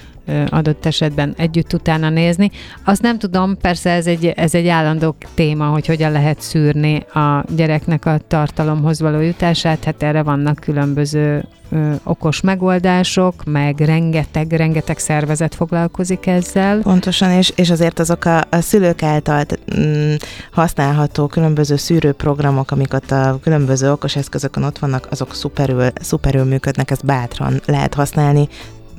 adott 0.49 0.85
esetben 0.85 1.33
együtt 1.37 1.73
utána 1.73 2.09
nézni. 2.09 2.51
Azt 2.85 3.01
nem 3.01 3.19
tudom, 3.19 3.57
persze 3.57 3.89
ez 3.91 4.07
egy, 4.07 4.25
ez 4.25 4.55
egy 4.55 4.67
állandó 4.67 5.15
téma, 5.33 5.65
hogy 5.65 5.85
hogyan 5.85 6.11
lehet 6.11 6.41
szűrni 6.41 7.05
a 7.13 7.43
gyereknek 7.55 8.05
a 8.05 8.17
tartalomhoz 8.27 8.99
való 8.99 9.19
jutását, 9.19 9.83
hát 9.83 10.03
erre 10.03 10.23
vannak 10.23 10.59
különböző 10.59 11.45
ö, 11.69 11.91
okos 12.03 12.41
megoldások, 12.41 13.43
meg 13.45 13.79
rengeteg, 13.79 14.51
rengeteg 14.51 14.97
szervezet 14.97 15.55
foglalkozik 15.55 16.25
ezzel. 16.25 16.79
Pontosan, 16.79 17.31
és, 17.31 17.53
és 17.55 17.69
azért 17.69 17.99
azok 17.99 18.25
a, 18.25 18.37
a 18.49 18.61
szülők 18.61 19.03
által 19.03 19.43
mm, 19.79 20.13
használható 20.51 21.27
különböző 21.27 21.75
szűrőprogramok, 21.75 22.71
amik 22.71 22.93
ott 22.93 23.11
a 23.11 23.39
különböző 23.41 23.91
okos 23.91 24.15
eszközökön 24.15 24.63
ott 24.63 24.79
vannak, 24.79 25.07
azok 25.09 25.33
szuperül, 25.33 25.87
szuperül 26.01 26.43
működnek, 26.43 26.91
ezt 26.91 27.05
bátran 27.05 27.61
lehet 27.65 27.93
használni, 27.93 28.47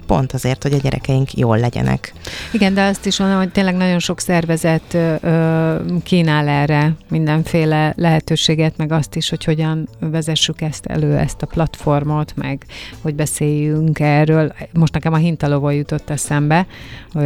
pont 0.04 0.32
azért, 0.32 0.62
hogy 0.62 0.72
a 0.72 0.76
gyerekeink 0.76 1.36
jól 1.36 1.58
legyenek. 1.58 2.12
Igen, 2.52 2.74
de 2.74 2.82
azt 2.82 3.06
is 3.06 3.18
mondom, 3.18 3.38
hogy 3.38 3.52
tényleg 3.52 3.76
nagyon 3.76 3.98
sok 3.98 4.20
szervezet 4.20 4.94
ö, 4.94 5.74
kínál 6.02 6.48
erre 6.48 6.92
mindenféle 7.08 7.92
lehetőséget, 7.96 8.76
meg 8.76 8.92
azt 8.92 9.16
is, 9.16 9.28
hogy 9.28 9.44
hogyan 9.44 9.88
vezessük 10.00 10.60
ezt 10.60 10.86
elő, 10.86 11.16
ezt 11.16 11.42
a 11.42 11.46
platformot, 11.46 12.32
meg 12.36 12.66
hogy 13.02 13.14
beszéljünk 13.14 14.00
erről. 14.00 14.52
Most 14.72 14.92
nekem 14.92 15.12
a 15.12 15.16
hintalovó 15.16 15.70
jutott 15.70 16.10
eszembe. 16.10 16.66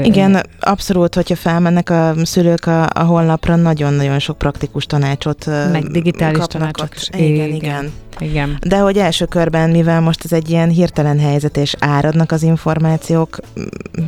Igen, 0.02 0.46
abszolút, 0.60 1.14
hogyha 1.14 1.36
felmennek 1.36 1.90
a 1.90 2.14
szülők 2.22 2.66
a, 2.66 2.88
a 2.92 3.02
honlapra, 3.02 3.56
nagyon-nagyon 3.56 4.18
sok 4.18 4.38
praktikus 4.38 4.86
tanácsot 4.86 5.46
meg 5.46 5.82
digitális 5.82 6.44
tanácsot. 6.46 6.90
Ott. 6.92 7.16
Igen, 7.16 7.30
igen. 7.30 7.54
igen. 7.54 7.92
Igen. 8.20 8.58
De 8.66 8.78
hogy 8.78 8.98
első 8.98 9.24
körben, 9.24 9.70
mivel 9.70 10.00
most 10.00 10.24
ez 10.24 10.32
egy 10.32 10.50
ilyen 10.50 10.68
hirtelen 10.68 11.18
helyzet, 11.18 11.56
és 11.56 11.74
áradnak 11.78 12.32
az 12.32 12.42
információk, 12.42 12.67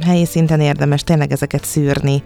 helyi 0.03 0.25
szinten 0.25 0.61
érdemes 0.61 1.03
tényleg 1.03 1.33
ezeket 1.33 1.65
szűrni. 1.65 2.23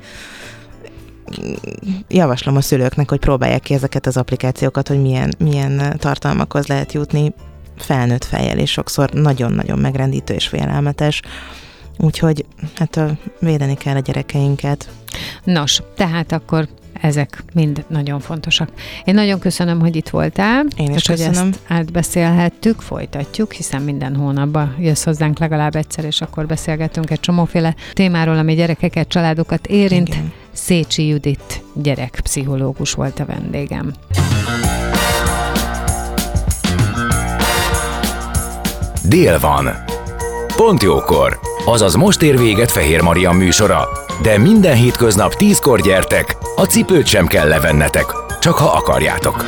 Javaslom 2.08 2.56
a 2.56 2.60
szülőknek, 2.60 3.08
hogy 3.08 3.18
próbálják 3.18 3.60
ki 3.60 3.74
ezeket 3.74 4.06
az 4.06 4.16
applikációkat, 4.16 4.88
hogy 4.88 5.00
milyen, 5.00 5.34
milyen 5.38 5.96
tartalmakhoz 5.98 6.66
lehet 6.66 6.92
jutni 6.92 7.34
felnőtt 7.76 8.24
fejjel, 8.24 8.58
és 8.58 8.70
sokszor 8.70 9.10
nagyon-nagyon 9.10 9.78
megrendítő 9.78 10.34
és 10.34 10.48
félelmetes. 10.48 11.22
Úgyhogy 11.98 12.44
hát 12.74 13.00
védeni 13.40 13.74
kell 13.74 13.96
a 13.96 14.00
gyerekeinket. 14.00 14.88
Nos, 15.44 15.82
tehát 15.96 16.32
akkor 16.32 16.68
ezek 17.04 17.44
mind 17.54 17.84
nagyon 17.88 18.20
fontosak. 18.20 18.68
Én 19.04 19.14
nagyon 19.14 19.38
köszönöm, 19.38 19.80
hogy 19.80 19.96
itt 19.96 20.08
voltál. 20.08 20.64
Én 20.76 20.90
is 20.90 20.96
és 20.96 21.02
köszönöm. 21.02 21.42
hogy 21.42 21.52
ezt 21.52 21.60
átbeszélhettük, 21.68 22.80
folytatjuk, 22.80 23.52
hiszen 23.52 23.82
minden 23.82 24.16
hónapban 24.16 24.74
jössz 24.78 25.04
hozzánk 25.04 25.38
legalább 25.38 25.76
egyszer, 25.76 26.04
és 26.04 26.20
akkor 26.20 26.46
beszélgetünk 26.46 27.10
egy 27.10 27.20
csomóféle 27.20 27.74
témáról, 27.92 28.38
ami 28.38 28.54
gyerekeket, 28.54 29.08
családokat 29.08 29.66
érint. 29.66 30.08
Igen. 30.08 30.32
Szécsi 30.52 31.06
Judit 31.06 31.62
gyerekpszichológus 31.74 32.92
volt 32.92 33.20
a 33.20 33.24
vendégem. 33.24 33.92
Dél 39.08 39.38
van. 39.38 39.68
Pont 40.56 40.82
jókor. 40.82 41.38
Azaz 41.64 41.94
most 41.94 42.22
ér 42.22 42.38
véget 42.38 42.70
Fehér 42.70 43.00
Maria 43.00 43.32
műsora. 43.32 44.03
De 44.22 44.38
minden 44.38 44.74
hétköznap 44.74 45.34
tízkor 45.34 45.80
gyertek, 45.80 46.36
a 46.56 46.64
cipőt 46.64 47.06
sem 47.06 47.26
kell 47.26 47.48
levennetek, 47.48 48.06
csak 48.40 48.54
ha 48.54 48.76
akarjátok. 48.76 49.44